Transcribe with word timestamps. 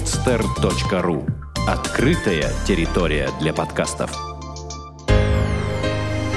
podster.ru 0.00 1.28
Открытая 1.68 2.50
территория 2.66 3.28
для 3.38 3.52
подкастов. 3.52 4.10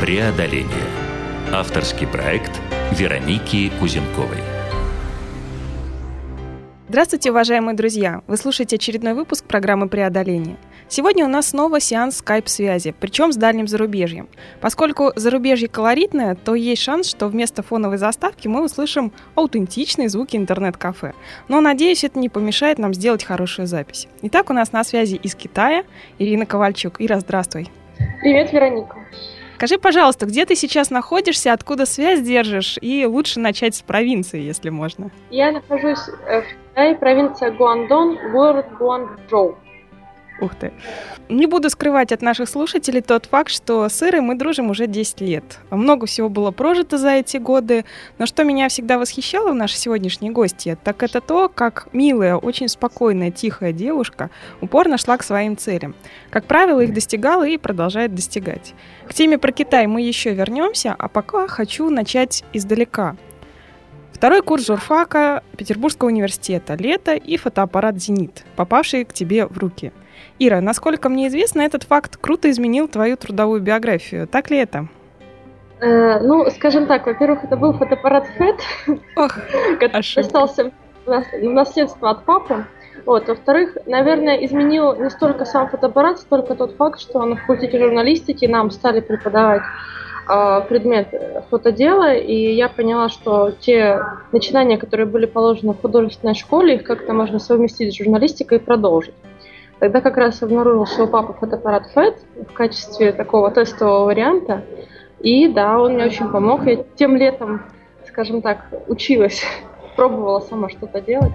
Преодоление. 0.01 0.67
Авторский 1.49 2.05
проект 2.05 2.51
Вероники 2.91 3.71
Кузенковой. 3.79 4.43
Здравствуйте, 6.89 7.31
уважаемые 7.31 7.75
друзья! 7.75 8.21
Вы 8.27 8.35
слушаете 8.35 8.75
очередной 8.75 9.13
выпуск 9.13 9.45
программы 9.45 9.87
«Преодоление». 9.87 10.57
Сегодня 10.95 11.25
у 11.25 11.27
нас 11.27 11.47
снова 11.47 11.79
сеанс 11.79 12.17
скайп-связи, 12.17 12.93
причем 12.99 13.31
с 13.31 13.35
дальним 13.35 13.67
зарубежьем. 13.67 14.29
Поскольку 14.61 15.11
зарубежье 15.15 15.67
колоритное, 15.67 16.35
то 16.35 16.53
есть 16.53 16.83
шанс, 16.83 17.09
что 17.09 17.29
вместо 17.29 17.63
фоновой 17.63 17.97
заставки 17.97 18.47
мы 18.47 18.63
услышим 18.63 19.11
аутентичные 19.33 20.07
звуки 20.07 20.37
интернет-кафе. 20.37 21.13
Но, 21.47 21.61
надеюсь, 21.61 22.03
это 22.03 22.19
не 22.19 22.29
помешает 22.29 22.77
нам 22.77 22.93
сделать 22.93 23.23
хорошую 23.23 23.65
запись. 23.65 24.07
Итак, 24.21 24.51
у 24.51 24.53
нас 24.53 24.71
на 24.71 24.83
связи 24.83 25.15
из 25.15 25.33
Китая 25.33 25.83
Ирина 26.19 26.45
Ковальчук. 26.45 26.97
Ира, 26.99 27.19
здравствуй. 27.21 27.71
Привет, 28.21 28.53
Вероника. 28.53 28.97
Скажи, 29.55 29.79
пожалуйста, 29.79 30.27
где 30.27 30.45
ты 30.45 30.55
сейчас 30.55 30.91
находишься, 30.91 31.53
откуда 31.53 31.87
связь 31.87 32.21
держишь, 32.21 32.77
и 32.79 33.07
лучше 33.07 33.39
начать 33.39 33.73
с 33.73 33.81
провинции, 33.81 34.41
если 34.41 34.69
можно. 34.69 35.09
Я 35.31 35.53
нахожусь 35.53 36.07
э, 36.27 36.41
в 36.41 36.45
Китае, 36.69 36.95
провинция 36.97 37.49
Гуандон, 37.49 38.31
город 38.31 38.67
Гуанчжоу. 38.77 39.57
Ух 40.41 40.55
ты. 40.55 40.73
Не 41.29 41.45
буду 41.45 41.69
скрывать 41.69 42.11
от 42.11 42.21
наших 42.21 42.49
слушателей 42.49 43.01
тот 43.01 43.27
факт, 43.27 43.51
что 43.51 43.87
с 43.87 44.01
Ирой 44.01 44.21
мы 44.21 44.35
дружим 44.35 44.71
уже 44.71 44.87
10 44.87 45.21
лет. 45.21 45.59
Много 45.69 46.07
всего 46.07 46.27
было 46.27 46.51
прожито 46.51 46.97
за 46.97 47.11
эти 47.11 47.37
годы, 47.37 47.85
но 48.17 48.25
что 48.25 48.43
меня 48.43 48.67
всегда 48.67 48.97
восхищало 48.97 49.51
в 49.51 49.55
нашей 49.55 49.77
сегодняшней 49.77 50.31
гости, 50.31 50.77
так 50.83 51.03
это 51.03 51.21
то, 51.21 51.49
как 51.49 51.87
милая, 51.93 52.35
очень 52.35 52.67
спокойная, 52.67 53.31
тихая 53.31 53.71
девушка 53.73 54.31
упорно 54.59 54.97
шла 54.97 55.17
к 55.17 55.23
своим 55.23 55.55
целям. 55.55 55.95
Как 56.29 56.45
правило, 56.45 56.79
их 56.79 56.93
достигала 56.93 57.47
и 57.47 57.57
продолжает 57.57 58.15
достигать. 58.15 58.73
К 59.07 59.13
теме 59.13 59.37
про 59.37 59.51
Китай 59.51 59.85
мы 59.87 60.01
еще 60.01 60.33
вернемся, 60.33 60.95
а 60.97 61.07
пока 61.09 61.47
хочу 61.47 61.89
начать 61.89 62.43
издалека. 62.53 63.15
Второй 64.11 64.41
курс 64.41 64.65
журфака 64.65 65.43
Петербургского 65.57 66.07
университета 66.07 66.75
«Лето» 66.75 67.13
и 67.13 67.37
фотоаппарат 67.37 68.01
«Зенит», 68.01 68.45
попавший 68.55 69.05
к 69.05 69.13
тебе 69.13 69.45
в 69.45 69.57
руки– 69.57 69.91
Ира, 70.39 70.61
насколько 70.61 71.09
мне 71.09 71.27
известно, 71.27 71.61
этот 71.61 71.83
факт 71.83 72.17
круто 72.17 72.49
изменил 72.49 72.87
твою 72.87 73.17
трудовую 73.17 73.61
биографию. 73.61 74.27
Так 74.27 74.49
ли 74.49 74.57
это? 74.57 74.87
Э, 75.79 76.19
ну, 76.19 76.49
скажем 76.49 76.85
так, 76.85 77.05
во-первых, 77.05 77.43
это 77.43 77.57
был 77.57 77.73
фотоаппарат 77.73 78.25
FED, 78.37 78.99
который 79.79 80.19
остался 80.19 80.71
в 81.05 81.43
наследство 81.43 82.11
от 82.11 82.23
папы. 82.23 82.65
Вот. 83.05 83.27
Во-вторых, 83.27 83.77
наверное, 83.85 84.37
изменил 84.45 84.95
не 84.95 85.09
столько 85.09 85.43
сам 85.45 85.67
фотоаппарат, 85.67 86.19
столько 86.19 86.55
тот 86.55 86.75
факт, 86.77 87.01
что 87.01 87.25
на 87.25 87.35
факультете 87.35 87.79
журналистики 87.79 88.45
нам 88.45 88.71
стали 88.71 89.01
преподавать 89.01 89.63
э, 90.29 90.61
предмет 90.69 91.09
фотодела, 91.49 92.13
и 92.13 92.53
я 92.53 92.69
поняла, 92.69 93.09
что 93.09 93.51
те 93.51 94.01
начинания, 94.31 94.77
которые 94.77 95.05
были 95.05 95.25
положены 95.25 95.73
в 95.73 95.81
художественной 95.81 96.35
школе, 96.35 96.75
их 96.75 96.83
как-то 96.83 97.13
можно 97.13 97.39
совместить 97.39 97.93
с 97.93 97.97
журналистикой 97.97 98.59
и 98.59 98.61
продолжить. 98.61 99.15
Тогда 99.83 99.99
как 99.99 100.15
раз 100.15 100.41
обнаружил, 100.41 100.85
что 100.85 101.03
у 101.03 101.07
папы 101.07 101.33
фотоаппарат 101.33 101.89
FED 101.93 102.15
в 102.49 102.53
качестве 102.53 103.11
такого 103.11 103.51
тестового 103.51 104.05
варианта. 104.05 104.63
И 105.19 105.49
да, 105.49 105.77
он 105.77 105.95
мне 105.95 106.05
очень 106.05 106.29
помог. 106.29 106.65
Я 106.65 106.85
тем 106.95 107.17
летом, 107.17 107.63
скажем 108.07 108.41
так, 108.41 108.65
училась, 108.87 109.43
пробовала 109.97 110.39
сама 110.39 110.69
что-то 110.69 111.01
делать. 111.01 111.33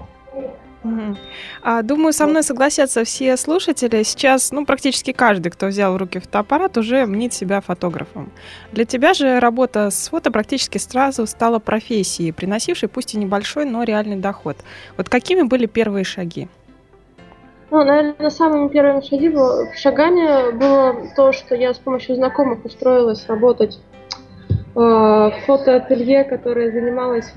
А, 1.61 1.83
думаю, 1.83 2.11
со 2.11 2.25
мной 2.25 2.41
согласятся 2.41 3.03
все 3.03 3.37
слушатели. 3.37 4.01
Сейчас, 4.01 4.51
ну, 4.51 4.65
практически 4.65 5.11
каждый, 5.11 5.51
кто 5.51 5.67
взял 5.67 5.93
в 5.93 5.97
руки 5.97 6.17
фотоаппарат, 6.17 6.75
уже 6.75 7.05
мнит 7.05 7.33
себя 7.33 7.61
фотографом. 7.61 8.31
Для 8.71 8.85
тебя 8.85 9.13
же 9.13 9.39
работа 9.39 9.91
с 9.91 10.09
фото 10.09 10.31
практически 10.31 10.79
сразу 10.79 11.27
стала 11.27 11.59
профессией, 11.59 12.31
приносившей 12.31 12.89
пусть 12.89 13.13
и 13.13 13.19
небольшой, 13.19 13.65
но 13.65 13.83
реальный 13.83 14.15
доход. 14.15 14.57
Вот 14.97 15.07
какими 15.07 15.43
были 15.43 15.67
первые 15.67 16.03
шаги? 16.03 16.47
Ну, 17.71 17.83
наверное, 17.83 18.31
самыми 18.31 18.69
первыми 18.69 19.29
было, 19.29 19.71
шагами 19.75 20.51
было 20.57 20.95
то, 21.15 21.31
что 21.31 21.53
я 21.53 21.73
с 21.73 21.77
помощью 21.77 22.15
знакомых 22.15 22.65
устроилась 22.65 23.27
работать 23.27 23.79
э, 24.49 24.55
в 24.75 25.33
фотоателье, 25.45 26.23
которое 26.23 26.71
занималось 26.71 27.31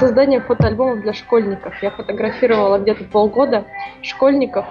созданием 0.00 0.42
фотоальбомов 0.42 1.02
для 1.02 1.12
школьников. 1.12 1.80
Я 1.80 1.90
фотографировала 1.90 2.78
где-то 2.78 3.04
полгода 3.04 3.64
школьников. 4.02 4.66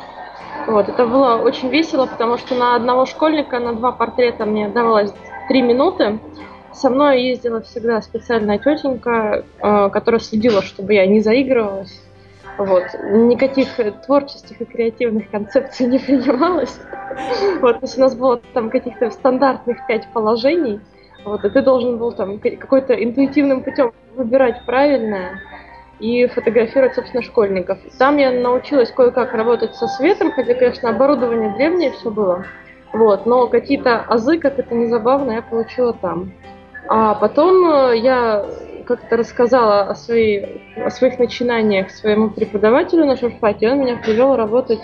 Вот, 0.68 0.90
это 0.90 1.08
было 1.08 1.36
очень 1.38 1.70
весело, 1.70 2.06
потому 2.06 2.38
что 2.38 2.56
на 2.56 2.76
одного 2.76 3.06
школьника, 3.06 3.60
на 3.60 3.74
два 3.74 3.94
портрета 3.94 4.46
мне 4.46 4.68
давалось 4.68 5.14
три 5.48 5.62
минуты. 5.62 6.20
Со 6.74 6.90
мной 6.90 7.24
ездила 7.24 7.62
всегда 7.62 8.02
специальная 8.02 8.58
тетенька, 8.58 9.46
э, 9.60 9.90
которая 9.90 10.20
следила, 10.20 10.62
чтобы 10.62 10.94
я 10.94 11.06
не 11.06 11.22
заигрывалась 11.22 11.98
вот. 12.64 12.84
Никаких 13.12 13.68
творческих 14.06 14.62
и 14.62 14.66
креативных 14.66 15.30
концепций 15.30 15.88
не 15.88 16.00
принималось. 16.00 16.80
Вот, 17.60 17.80
то 17.80 17.86
есть 17.86 17.98
у 17.98 18.02
нас 18.02 18.16
было 18.16 18.42
там 18.54 18.70
каких-то 18.70 19.10
стандартных 19.10 19.86
пять 19.88 20.08
положений, 20.14 20.80
вот, 21.26 21.44
и 21.44 21.50
ты 21.50 21.62
должен 21.62 21.98
был 21.98 22.12
там 22.14 22.40
какой-то 22.40 22.94
интуитивным 22.94 23.64
путем 23.64 23.92
выбирать 24.16 24.66
правильное 24.66 25.40
и 26.00 26.26
фотографировать, 26.28 26.96
собственно, 26.96 27.22
школьников. 27.22 27.78
Там 27.98 28.18
я 28.18 28.32
научилась 28.32 28.92
кое-как 28.92 29.34
работать 29.34 29.76
со 29.76 29.88
светом, 29.88 30.32
хотя, 30.32 30.56
конечно, 30.56 30.90
оборудование 30.90 31.54
древнее 31.56 31.92
все 31.92 32.10
было. 32.10 32.46
Вот, 32.92 33.26
но 33.26 33.48
какие-то 33.48 34.00
азы, 34.02 34.38
как 34.40 34.60
это 34.60 34.74
не 34.74 34.88
забавно, 34.88 35.32
я 35.32 35.42
получила 35.42 35.94
там. 35.94 36.32
А 36.88 37.14
потом 37.16 37.72
э, 37.72 37.98
я 37.98 38.46
как-то 38.96 39.18
рассказала 39.18 39.82
о, 39.82 39.96
своей, 39.96 40.62
о 40.76 40.90
своих 40.90 41.20
начинаниях 41.20 41.92
своему 41.92 42.30
преподавателю 42.30 43.06
на 43.06 43.16
журфаке, 43.16 43.72
он 43.72 43.80
меня 43.80 43.98
привел 43.98 44.36
работать 44.36 44.82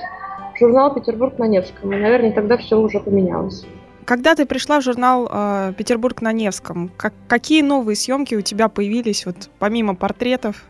в 0.54 0.60
журнал 0.60 0.94
«Петербург 0.94 1.38
на 1.38 1.46
Невском». 1.46 1.94
И, 1.94 1.98
наверное, 1.98 2.32
тогда 2.32 2.58
все 2.58 2.78
уже 2.80 3.00
поменялось. 3.00 3.66
Когда 4.06 4.36
ты 4.36 4.46
пришла 4.46 4.80
в 4.80 4.84
журнал 4.84 5.30
э, 5.30 5.74
«Петербург 5.78 6.22
на 6.22 6.32
Невском», 6.32 6.90
как, 6.96 7.14
какие 7.28 7.62
новые 7.62 7.96
съемки 7.96 8.36
у 8.36 8.42
тебя 8.42 8.70
появились, 8.70 9.26
вот 9.26 9.50
помимо 9.60 9.96
портретов? 9.96 10.64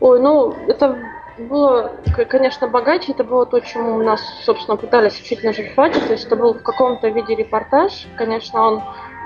Ой, 0.00 0.20
ну, 0.20 0.54
это 0.66 0.96
было, 1.38 1.92
конечно, 2.28 2.68
богаче. 2.68 3.12
Это 3.12 3.24
было 3.24 3.46
то, 3.46 3.60
чему 3.60 4.02
нас, 4.02 4.20
собственно, 4.44 4.76
пытались 4.76 5.20
учить 5.20 5.44
на 5.44 5.52
журфаке. 5.52 6.00
То 6.00 6.12
есть 6.12 6.26
это 6.26 6.36
был 6.36 6.54
в 6.54 6.62
каком-то 6.62 7.08
виде 7.08 7.34
репортаж. 7.34 8.06
Конечно, 8.16 8.60
он 8.60 8.82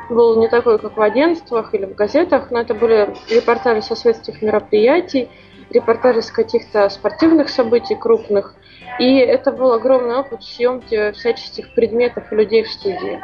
был 0.09 0.39
не 0.41 0.49
такой, 0.49 0.79
как 0.79 0.97
в 0.97 1.01
агентствах 1.01 1.75
или 1.75 1.87
в 1.87 1.95
газетах, 1.95 2.51
но 2.51 2.61
это 2.61 2.75
были 2.75 3.15
репортажи 3.31 3.83
со 3.83 3.95
светских 3.95 4.43
мероприятий, 4.43 5.31
репортажи 5.71 6.23
с 6.23 6.31
каких-то 6.31 6.89
спортивных 6.89 7.49
событий 7.49 7.95
крупных. 7.95 8.55
И 8.99 9.17
это 9.19 9.53
был 9.53 9.73
огромный 9.73 10.17
опыт 10.17 10.43
съемки 10.43 11.13
всяческих 11.13 11.75
предметов 11.75 12.31
и 12.31 12.37
людей 12.37 12.63
в 12.63 12.71
студии. 12.71 13.23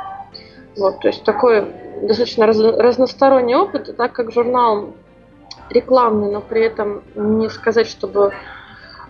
Вот, 0.77 1.01
то 1.01 1.09
есть 1.09 1.25
такой 1.25 1.67
достаточно 2.03 2.47
раз, 2.47 2.59
разносторонний 2.59 3.57
опыт, 3.57 3.95
так 3.97 4.13
как 4.13 4.33
журнал 4.33 4.95
рекламный, 5.71 6.31
но 6.31 6.41
при 6.41 6.63
этом 6.63 7.03
не 7.15 7.51
сказать, 7.51 7.89
чтобы 7.89 8.33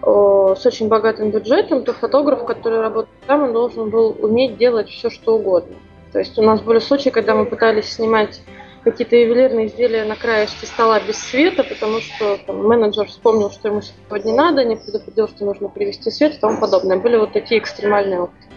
с 0.00 0.66
очень 0.66 0.88
богатым 0.88 1.30
бюджетом, 1.30 1.84
то 1.84 1.92
фотограф, 1.92 2.44
который 2.44 2.80
работает 2.80 3.20
там, 3.26 3.42
он 3.42 3.52
должен 3.52 3.90
был 3.90 4.16
уметь 4.20 4.56
делать 4.56 4.88
все, 4.88 5.10
что 5.10 5.36
угодно. 5.36 5.76
То 6.12 6.18
есть 6.18 6.38
у 6.38 6.42
нас 6.42 6.60
были 6.60 6.78
случаи, 6.78 7.10
когда 7.10 7.34
мы 7.34 7.46
пытались 7.46 7.92
снимать 7.92 8.40
какие-то 8.84 9.16
ювелирные 9.16 9.66
изделия 9.66 10.04
на 10.04 10.16
краешке 10.16 10.66
стола 10.66 11.00
без 11.00 11.18
света, 11.18 11.64
потому 11.64 12.00
что 12.00 12.38
там, 12.46 12.66
менеджер 12.66 13.06
вспомнил, 13.06 13.50
что 13.50 13.68
ему 13.68 13.82
сегодня 13.82 14.34
надо, 14.34 14.64
не 14.64 14.76
предупредил, 14.76 15.28
что 15.28 15.44
нужно 15.44 15.68
привести 15.68 16.10
свет 16.10 16.36
и 16.36 16.38
тому 16.38 16.58
подобное. 16.58 16.96
Были 16.98 17.16
вот 17.16 17.32
такие 17.32 17.60
экстремальные 17.60 18.20
опыты. 18.20 18.48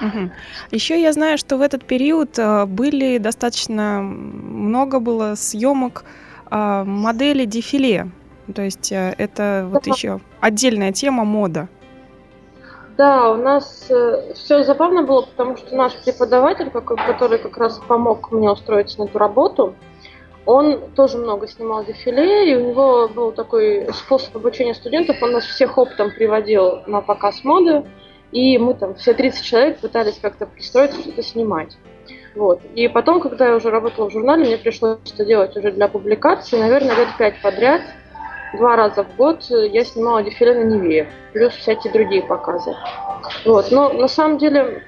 Угу. 0.00 0.30
Еще 0.72 1.00
я 1.00 1.12
знаю, 1.12 1.38
что 1.38 1.56
в 1.56 1.60
этот 1.60 1.84
период 1.84 2.38
э, 2.38 2.66
были 2.66 3.18
достаточно 3.18 4.00
много 4.02 4.98
было 4.98 5.34
съемок 5.36 6.04
э, 6.50 6.84
модели 6.84 7.44
дефиле. 7.44 8.10
То 8.52 8.62
есть 8.62 8.90
э, 8.90 9.14
это 9.18 9.68
вот 9.70 9.86
еще 9.86 10.20
отдельная 10.40 10.92
тема 10.92 11.24
мода. 11.24 11.68
Да, 12.96 13.30
у 13.30 13.36
нас 13.36 13.86
э, 13.90 14.34
все 14.34 14.62
забавно 14.62 15.02
было, 15.02 15.22
потому 15.22 15.56
что 15.56 15.74
наш 15.74 15.94
преподаватель, 16.04 16.70
который 16.70 17.38
как 17.38 17.56
раз 17.56 17.80
помог 17.88 18.30
мне 18.30 18.50
устроиться 18.50 19.00
на 19.00 19.04
эту 19.04 19.18
работу, 19.18 19.74
он 20.46 20.90
тоже 20.94 21.18
много 21.18 21.48
снимал 21.48 21.84
дефиле, 21.84 22.52
и 22.52 22.54
у 22.54 22.68
него 22.68 23.08
был 23.08 23.32
такой 23.32 23.88
способ 23.92 24.36
обучения 24.36 24.74
студентов, 24.74 25.22
он 25.22 25.32
нас 25.32 25.44
всех 25.44 25.76
оптом 25.76 26.10
приводил 26.10 26.82
на 26.86 27.00
показ 27.00 27.42
моды, 27.42 27.84
и 28.30 28.58
мы 28.58 28.74
там 28.74 28.94
все 28.94 29.14
30 29.14 29.44
человек 29.44 29.78
пытались 29.78 30.18
как-то 30.20 30.46
пристроиться, 30.46 31.00
что-то 31.00 31.22
снимать. 31.22 31.76
Вот. 32.36 32.60
И 32.74 32.86
потом, 32.88 33.20
когда 33.20 33.48
я 33.48 33.56
уже 33.56 33.70
работала 33.70 34.08
в 34.08 34.12
журнале, 34.12 34.44
мне 34.44 34.58
пришлось 34.58 34.98
это 35.12 35.24
делать 35.24 35.56
уже 35.56 35.72
для 35.72 35.88
публикации, 35.88 36.58
наверное, 36.58 36.94
лет 36.94 37.08
пять 37.18 37.40
подряд– 37.42 37.80
два 38.56 38.76
раза 38.76 39.04
в 39.04 39.16
год 39.16 39.44
я 39.48 39.84
снимала 39.84 40.22
дефиле 40.22 40.54
на 40.54 40.64
Неве, 40.64 41.08
плюс 41.32 41.52
всякие 41.54 41.92
другие 41.92 42.22
показы. 42.22 42.74
Вот. 43.44 43.70
Но 43.70 43.92
на 43.92 44.08
самом 44.08 44.38
деле 44.38 44.82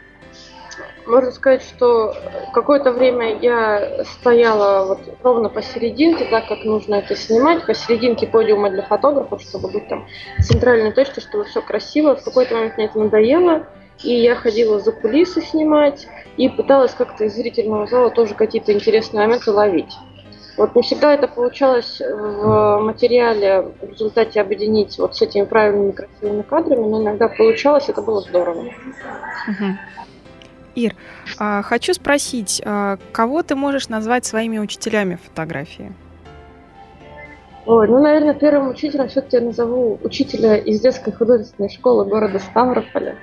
можно 1.07 1.31
сказать, 1.31 1.63
что 1.63 2.15
какое-то 2.53 2.93
время 2.93 3.39
я 3.39 4.05
стояла 4.05 4.87
вот 4.87 4.99
ровно 5.23 5.49
посерединке, 5.49 6.25
так 6.25 6.49
как 6.49 6.65
нужно 6.65 6.97
это 6.97 7.15
снимать, 7.15 7.65
посерединке 7.65 8.27
подиума 8.27 8.71
для 8.71 8.83
фотографов, 8.83 9.41
чтобы 9.43 9.69
быть 9.69 9.89
там 9.89 10.07
центральной 10.41 10.93
точкой, 10.93 11.21
чтобы 11.21 11.45
все 11.45 11.63
красиво. 11.63 12.17
В 12.17 12.25
какой-то 12.25 12.55
момент 12.55 12.77
мне 12.77 12.87
это 12.87 12.99
надоело, 12.99 13.67
и 14.03 14.15
я 14.15 14.35
ходила 14.35 14.81
за 14.81 14.93
кулисы 14.93 15.41
снимать 15.43 16.09
и 16.37 16.49
пыталась 16.49 16.93
как-то 16.93 17.25
из 17.25 17.35
зрительного 17.35 17.87
зала 17.87 18.11
тоже 18.11 18.35
какие-то 18.35 18.73
интересные 18.73 19.27
моменты 19.27 19.53
ловить. 19.53 19.95
Вот 20.57 20.75
не 20.75 20.83
всегда 20.83 21.13
это 21.13 21.29
получалось 21.29 22.01
в 22.01 22.81
материале 22.81 23.73
в 23.83 23.91
результате 23.91 24.41
объединить 24.41 24.99
вот 24.99 25.15
с 25.15 25.23
этими 25.23 25.45
правильными 25.45 25.91
красивыми 25.93 26.43
кадрами, 26.43 26.87
но 26.87 27.03
иногда 27.03 27.29
получалось, 27.29 27.89
это 27.89 28.01
было 28.01 28.21
здорово. 28.23 28.61
Угу. 28.61 29.77
Ир, 30.77 30.95
а, 31.39 31.63
хочу 31.63 31.93
спросить, 31.95 32.63
а, 32.65 32.99
кого 33.13 33.43
ты 33.43 33.55
можешь 33.55 33.89
назвать 33.89 34.25
своими 34.25 34.59
учителями 34.59 35.19
фотографии? 35.23 35.93
Ой, 37.67 37.89
ну, 37.89 38.01
наверное, 38.01 38.35
первым 38.35 38.69
учителем 38.69 39.09
все-таки 39.09 39.37
я 39.37 39.43
назову 39.43 39.99
учителя 40.05 40.57
из 40.57 40.81
детской 40.81 41.13
художественной 41.13 41.69
школы 41.69 42.05
города 42.05 42.39
Ставрополя. 42.39 43.17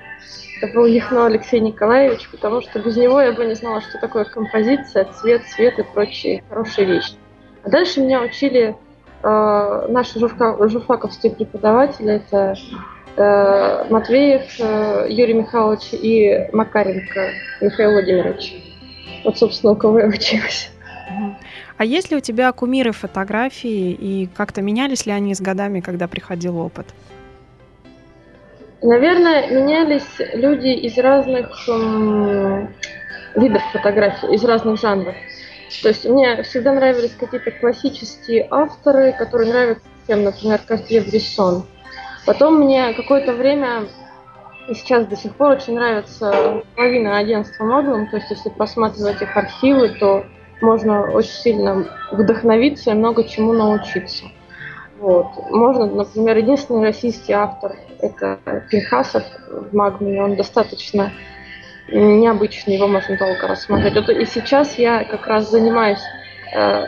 Это 0.60 0.72
был 0.74 0.84
Яхно 0.84 1.26
Алексей 1.26 1.60
Николаевич, 1.60 2.28
потому 2.30 2.60
что 2.60 2.78
без 2.78 2.96
него 2.96 3.20
я 3.20 3.32
бы 3.32 3.44
не 3.46 3.54
знала, 3.54 3.80
что 3.80 3.98
такое 3.98 4.24
композиция, 4.24 5.06
цвет, 5.06 5.42
цвет 5.46 5.78
и 5.78 5.82
прочие 5.82 6.44
хорошие 6.48 6.86
вещи. 6.86 7.14
А 7.64 7.70
дальше 7.70 8.00
меня 8.00 8.20
учили 8.20 8.76
э, 9.22 9.86
наши 9.88 10.18
журфа, 10.18 10.56
журфаковские 10.68 11.32
преподаватели, 11.32 12.16
это 12.16 12.54
э, 13.16 13.86
Матвеев 13.90 14.42
э, 14.60 15.06
Юрий 15.08 15.34
Михайлович 15.34 15.92
и 15.92 16.48
Макаренко 16.52 17.30
Михаил 17.62 17.92
Владимирович. 17.92 18.54
Вот, 19.24 19.38
собственно, 19.38 19.72
у 19.72 19.76
кого 19.76 20.00
я 20.00 20.06
училась. 20.06 20.70
А 21.76 21.84
есть 21.84 22.10
ли 22.10 22.16
у 22.18 22.20
тебя 22.20 22.52
кумиры 22.52 22.92
фотографии 22.92 23.92
и 23.92 24.28
как-то 24.36 24.62
менялись 24.62 25.06
ли 25.06 25.12
они 25.12 25.34
с 25.34 25.40
годами, 25.40 25.80
когда 25.80 26.06
приходил 26.06 26.58
опыт? 26.58 26.86
Наверное, 28.82 29.48
менялись 29.50 30.06
люди 30.34 30.68
из 30.68 30.98
разных 30.98 31.66
м, 31.68 32.68
видов 33.34 33.62
фотографий, 33.72 34.34
из 34.34 34.44
разных 34.44 34.78
жанров. 34.78 35.14
То 35.82 35.88
есть 35.88 36.04
мне 36.04 36.42
всегда 36.42 36.72
нравились 36.72 37.14
какие-то 37.18 37.50
классические 37.50 38.46
авторы, 38.50 39.12
которые 39.12 39.52
нравятся 39.52 39.84
всем, 40.04 40.24
например, 40.24 40.60
Картье 40.66 41.00
Брессон. 41.00 41.64
Потом 42.26 42.58
мне 42.58 42.92
какое-то 42.94 43.32
время 43.32 43.86
и 44.68 44.74
сейчас 44.74 45.06
до 45.06 45.16
сих 45.16 45.34
пор 45.34 45.52
очень 45.52 45.74
нравится 45.74 46.62
половина 46.74 47.18
агентства 47.18 47.64
Magnum, 47.64 48.06
то 48.10 48.16
есть 48.16 48.30
если 48.30 48.48
просматривать 48.48 49.20
их 49.20 49.36
архивы, 49.36 49.90
то 49.90 50.24
можно 50.62 51.10
очень 51.10 51.32
сильно 51.32 51.86
вдохновиться 52.12 52.90
и 52.90 52.94
много 52.94 53.24
чему 53.24 53.52
научиться. 53.52 54.24
Вот. 54.98 55.26
Можно, 55.50 55.86
например, 55.86 56.38
единственный 56.38 56.84
российский 56.84 57.32
автор– 57.32 57.76
это 58.00 58.38
Пинхасов 58.70 59.24
в 59.48 59.74
Магнуме, 59.74 60.22
он 60.22 60.36
достаточно 60.36 61.12
необычный, 61.88 62.76
его 62.76 62.88
можно 62.88 63.16
долго 63.16 63.46
рассматривать. 63.46 63.94
Вот 63.94 64.08
и 64.10 64.24
сейчас 64.24 64.78
я 64.78 65.04
как 65.04 65.26
раз 65.26 65.50
занимаюсь 65.50 66.02
э, 66.54 66.84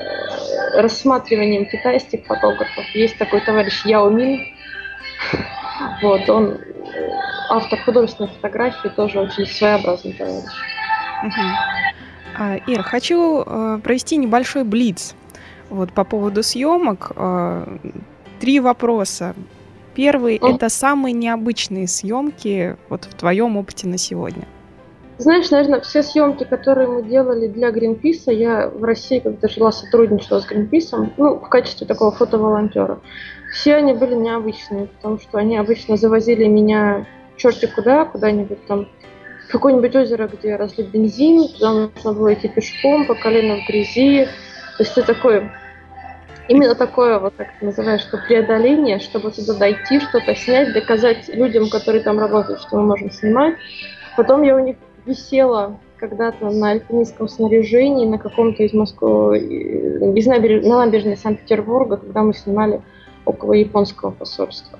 рассматриванием 0.80 1.66
китайских 1.66 2.24
фотографов. 2.26 2.84
Есть 2.94 3.18
такой 3.18 3.40
товарищ 3.40 3.84
Яо 3.84 4.08
Мин, 4.10 4.46
вот, 6.02 6.28
он 6.28 6.52
э, 6.52 6.58
автор 7.50 7.78
художественной 7.80 8.30
фотографии, 8.30 8.88
тоже 8.88 9.20
очень 9.20 9.46
своеобразный 9.46 10.12
товарищ. 10.12 10.44
А, 12.38 12.56
Ир, 12.66 12.82
хочу 12.82 13.42
э, 13.46 13.80
провести 13.82 14.16
небольшой 14.16 14.64
блиц 14.64 15.14
вот 15.70 15.92
по 15.92 16.04
поводу 16.04 16.42
съемок. 16.42 17.12
Э, 17.16 17.78
три 18.40 18.60
вопроса. 18.60 19.34
Первый– 19.94 20.36
это 20.42 20.68
самые 20.68 21.14
необычные 21.14 21.88
съемки 21.88 22.76
вот 22.90 23.04
в 23.04 23.14
твоем 23.14 23.56
опыте 23.56 23.88
на 23.88 23.96
сегодня. 23.96 24.44
Знаешь, 25.18 25.50
наверное, 25.50 25.80
все 25.80 26.02
съемки, 26.02 26.44
которые 26.44 26.88
мы 26.88 27.02
делали 27.02 27.46
для 27.46 27.70
Гринписа, 27.70 28.30
я 28.32 28.68
в 28.68 28.84
России, 28.84 29.18
когда 29.18 29.48
жила, 29.48 29.72
сотрудничала 29.72 30.40
с 30.40 30.46
Гринписом, 30.46 31.14
ну, 31.16 31.36
в 31.36 31.48
качестве 31.48 31.86
такого 31.86 32.10
фотоволонтера. 32.12 33.00
Все 33.50 33.76
они 33.76 33.94
были 33.94 34.14
необычные, 34.14 34.88
потому 34.88 35.18
что 35.18 35.38
они 35.38 35.56
обычно 35.56 35.96
завозили 35.96 36.46
меня 36.46 37.06
черти 37.38 37.66
куда, 37.66 38.04
куда-нибудь 38.04 38.66
там, 38.66 38.88
в 39.48 39.52
какое-нибудь 39.52 39.96
озеро, 39.96 40.28
где 40.28 40.56
разлит 40.56 40.90
бензин, 40.90 41.48
туда 41.48 41.72
нужно 41.72 42.12
было 42.12 42.34
идти 42.34 42.48
пешком, 42.48 43.06
по 43.06 43.14
колено 43.14 43.56
в 43.62 43.68
грязи. 43.68 44.26
То 44.76 44.82
есть 44.82 44.98
это 44.98 45.14
такое, 45.14 45.50
именно 46.48 46.74
такое, 46.74 47.18
вот 47.18 47.32
как 47.38 47.48
ты 47.58 47.64
называешь, 47.64 48.02
что 48.02 48.18
преодоление, 48.18 48.98
чтобы 48.98 49.30
туда 49.30 49.54
дойти, 49.54 49.98
что-то 50.00 50.34
снять, 50.34 50.74
доказать 50.74 51.28
людям, 51.28 51.70
которые 51.70 52.02
там 52.02 52.18
работают, 52.18 52.60
что 52.60 52.76
мы 52.76 52.82
можем 52.82 53.10
снимать. 53.10 53.54
Потом 54.16 54.42
я 54.42 54.56
у 54.56 54.58
них 54.58 54.76
висела 55.06 55.78
когда-то 55.96 56.50
на 56.50 56.70
альпинистском 56.70 57.28
снаряжении 57.28 58.06
на 58.06 58.18
каком-то 58.18 58.62
из 58.62 58.72
Москвы, 58.72 59.38
из 59.38 60.26
набережной, 60.26 60.68
на 60.68 60.84
набережной 60.84 61.16
Санкт-Петербурга, 61.16 61.96
когда 61.96 62.22
мы 62.22 62.34
снимали 62.34 62.82
около 63.24 63.54
японского 63.54 64.10
посольства. 64.10 64.78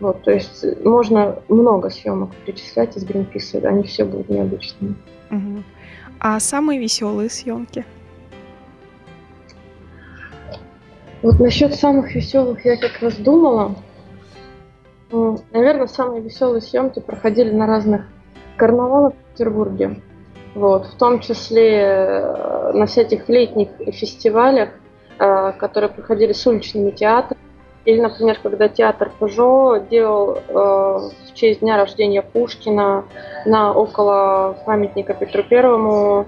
Вот, 0.00 0.22
то 0.22 0.30
есть 0.30 0.64
можно 0.84 1.42
много 1.48 1.88
съемок 1.88 2.34
перечислять 2.44 2.96
из 2.96 3.04
Гринписа, 3.04 3.58
они 3.66 3.84
все 3.84 4.04
будут 4.04 4.28
необычными. 4.28 4.94
Угу. 5.30 5.62
А 6.20 6.38
самые 6.38 6.78
веселые 6.78 7.30
съемки? 7.30 7.84
Вот 11.22 11.40
насчет 11.40 11.74
самых 11.74 12.14
веселых 12.14 12.64
я 12.64 12.76
как 12.76 13.00
раз 13.00 13.16
думала. 13.16 13.74
Наверное, 15.10 15.86
самые 15.86 16.20
веселые 16.20 16.60
съемки 16.60 17.00
проходили 17.00 17.50
на 17.50 17.66
разных 17.66 18.06
карнавалах 18.56 19.14
в 19.14 19.32
Петербурге. 19.32 20.00
Вот, 20.54 20.86
в 20.86 20.96
том 20.96 21.20
числе 21.20 21.80
э, 21.80 22.72
на 22.72 22.86
всяких 22.86 23.28
летних 23.28 23.68
фестивалях 23.92 24.70
Э, 25.18 25.52
которые 25.52 25.88
проходили 25.88 26.32
с 26.32 26.46
уличными 26.46 26.90
театрами. 26.90 27.40
Или, 27.86 28.00
например, 28.00 28.38
когда 28.42 28.68
театр 28.68 29.10
Пежо 29.18 29.78
делал 29.78 30.36
э, 30.36 30.52
в 30.52 31.34
честь 31.34 31.60
дня 31.60 31.78
рождения 31.78 32.20
Пушкина 32.20 33.04
на 33.46 33.72
около 33.72 34.58
памятника 34.66 35.14
Петру 35.14 35.42
Первому 35.42 36.26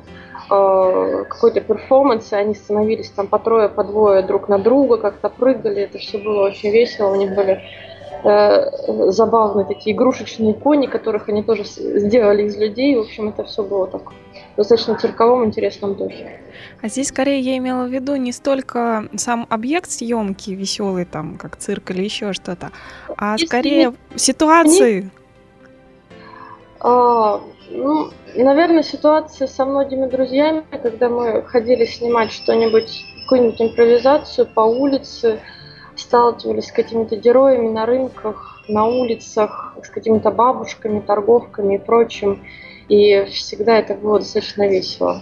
какой-то 0.48 1.60
перформанс, 1.60 2.32
и 2.32 2.36
они 2.36 2.54
становились 2.54 3.10
там 3.10 3.26
по 3.26 3.38
трое, 3.38 3.68
по 3.68 3.84
двое 3.84 4.22
друг 4.22 4.48
на 4.48 4.58
друга, 4.58 4.96
как-то 4.96 5.28
прыгали, 5.28 5.82
это 5.82 5.98
все 5.98 6.16
было 6.16 6.46
очень 6.46 6.70
весело, 6.70 7.10
у 7.10 7.16
них 7.16 7.34
были 7.34 7.60
э, 8.24 9.10
забавные 9.10 9.66
такие 9.66 9.94
игрушечные 9.94 10.54
кони, 10.54 10.86
которых 10.86 11.28
они 11.28 11.42
тоже 11.42 11.64
сделали 11.64 12.44
из 12.44 12.56
людей, 12.56 12.96
в 12.96 13.00
общем, 13.00 13.28
это 13.28 13.44
все 13.44 13.62
было 13.62 13.86
так 13.86 14.12
достаточно 14.56 14.96
цирковом 14.96 15.44
интересном 15.44 15.94
духе. 15.94 16.40
А 16.82 16.88
здесь 16.88 17.08
скорее 17.08 17.40
я 17.40 17.56
имела 17.56 17.84
в 17.84 17.88
виду 17.88 18.16
не 18.16 18.32
столько 18.32 19.08
сам 19.16 19.46
объект 19.48 19.90
съемки 19.90 20.50
веселый, 20.50 21.04
там, 21.04 21.36
как 21.36 21.56
цирк 21.56 21.90
или 21.90 22.02
еще 22.02 22.32
что-то, 22.32 22.70
а 23.16 23.32
Если 23.32 23.46
скорее 23.46 23.94
не... 24.12 24.18
ситуации. 24.18 25.10
А, 26.80 27.40
ну, 27.70 28.10
наверное, 28.34 28.82
ситуация 28.82 29.48
со 29.48 29.64
многими 29.64 30.06
друзьями, 30.06 30.64
когда 30.82 31.08
мы 31.08 31.42
ходили 31.42 31.84
снимать 31.84 32.30
что-нибудь, 32.30 33.04
какую-нибудь 33.22 33.60
импровизацию 33.60 34.46
по 34.46 34.60
улице, 34.60 35.40
сталкивались 36.08 36.68
с 36.68 36.72
какими-то 36.72 37.16
героями 37.16 37.68
на 37.68 37.84
рынках, 37.84 38.62
на 38.66 38.86
улицах, 38.86 39.74
с 39.82 39.90
какими-то 39.90 40.30
бабушками, 40.30 41.00
торговками 41.00 41.74
и 41.74 41.78
прочим. 41.78 42.42
И 42.88 43.24
всегда 43.24 43.78
это 43.78 43.94
было 43.94 44.18
достаточно 44.18 44.66
весело. 44.66 45.20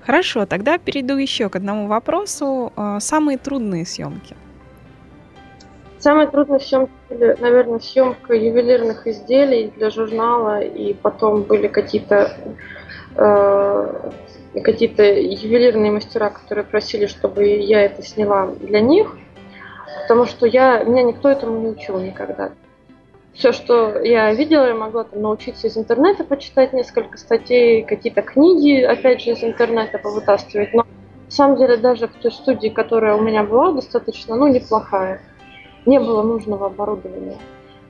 Хорошо, 0.00 0.46
тогда 0.46 0.78
перейду 0.78 1.16
еще 1.16 1.48
к 1.48 1.54
одному 1.56 1.86
вопросу. 1.86 2.72
А, 2.74 2.98
самые 2.98 3.38
трудные 3.38 3.86
съемки. 3.86 4.34
Самые 6.00 6.26
трудные 6.26 6.58
съемки 6.58 6.90
были, 7.08 7.36
наверное, 7.40 7.78
съемка 7.78 8.34
ювелирных 8.34 9.06
изделий 9.06 9.72
для 9.76 9.90
журнала, 9.90 10.60
и 10.60 10.94
потом 10.94 11.42
были 11.42 11.68
какие-то 11.68 12.32
э, 13.14 14.10
какие-то 14.54 15.02
ювелирные 15.02 15.92
мастера, 15.92 16.30
которые 16.30 16.64
просили, 16.64 17.06
чтобы 17.06 17.46
я 17.46 17.82
это 17.82 18.02
сняла 18.02 18.46
для 18.60 18.80
них, 18.80 19.16
потому 20.02 20.26
что 20.26 20.46
я, 20.46 20.82
меня 20.84 21.02
никто 21.02 21.28
этому 21.28 21.58
не 21.60 21.68
учил 21.68 21.98
никогда 22.00 22.52
все, 23.40 23.52
что 23.52 23.98
я 24.02 24.32
видела, 24.34 24.66
я 24.66 24.74
могла 24.74 25.04
там 25.04 25.22
научиться 25.22 25.66
из 25.66 25.76
интернета 25.76 26.24
почитать 26.24 26.72
несколько 26.72 27.16
статей, 27.16 27.82
какие-то 27.82 28.22
книги, 28.22 28.82
опять 28.82 29.22
же, 29.22 29.30
из 29.30 29.42
интернета 29.42 29.98
повытаскивать. 29.98 30.74
Но 30.74 30.84
На 31.26 31.30
самом 31.30 31.56
деле, 31.56 31.76
даже 31.76 32.08
в 32.08 32.14
той 32.16 32.32
студии, 32.32 32.68
которая 32.68 33.14
у 33.14 33.22
меня 33.22 33.42
была, 33.44 33.72
достаточно, 33.72 34.36
ну, 34.36 34.48
неплохая. 34.48 35.22
Не 35.86 35.98
было 35.98 36.22
нужного 36.22 36.66
оборудования. 36.66 37.38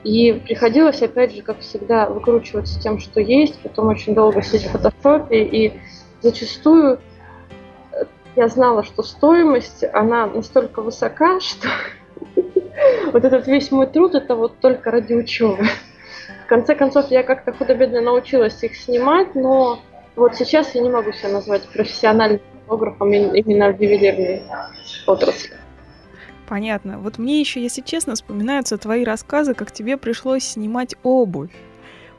И 0.03 0.31
приходилось, 0.31 1.01
опять 1.01 1.35
же, 1.35 1.41
как 1.41 1.59
всегда, 1.59 2.07
выкручиваться 2.07 2.79
тем, 2.79 2.99
что 2.99 3.19
есть, 3.19 3.59
потом 3.61 3.87
очень 3.87 4.15
долго 4.15 4.41
сидеть 4.41 4.67
в 4.67 4.71
фотошопе, 4.71 5.43
и 5.43 5.73
зачастую 6.21 6.99
э, 7.91 8.03
я 8.35 8.47
знала, 8.47 8.83
что 8.83 9.03
стоимость, 9.03 9.83
она 9.93 10.27
настолько 10.27 10.81
высока, 10.81 11.39
что 11.41 11.67
вот 13.11 13.23
этот 13.23 13.47
весь 13.47 13.71
мой 13.71 13.87
труд, 13.87 14.15
это 14.15 14.35
вот 14.35 14.59
только 14.59 14.91
ради 14.91 15.13
учебы. 15.13 15.65
В 16.45 16.47
конце 16.47 16.75
концов, 16.75 17.09
я 17.11 17.23
как-то 17.23 17.53
худо-бедно 17.53 18.01
научилась 18.01 18.61
их 18.63 18.75
снимать, 18.75 19.35
но 19.35 19.79
вот 20.15 20.35
сейчас 20.35 20.75
я 20.75 20.81
не 20.81 20.89
могу 20.89 21.11
себя 21.13 21.29
назвать 21.29 21.67
профессиональным 21.69 22.41
фотографом 22.65 23.11
именно 23.13 23.71
в 23.71 23.81
ювелирной 23.81 24.43
отрасли. 25.07 25.55
Понятно. 26.47 26.99
Вот 26.99 27.17
мне 27.17 27.39
еще, 27.39 27.61
если 27.61 27.81
честно, 27.81 28.15
вспоминаются 28.15 28.77
твои 28.77 29.05
рассказы, 29.05 29.53
как 29.53 29.71
тебе 29.71 29.95
пришлось 29.95 30.43
снимать 30.43 30.95
обувь. 31.01 31.51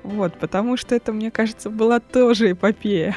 Вот, 0.03 0.35
потому 0.39 0.77
что 0.79 0.95
это, 0.95 1.13
мне 1.13 1.31
кажется, 1.31 1.69
была 1.69 2.01
тоже 2.01 2.53
эпопея. 2.53 3.15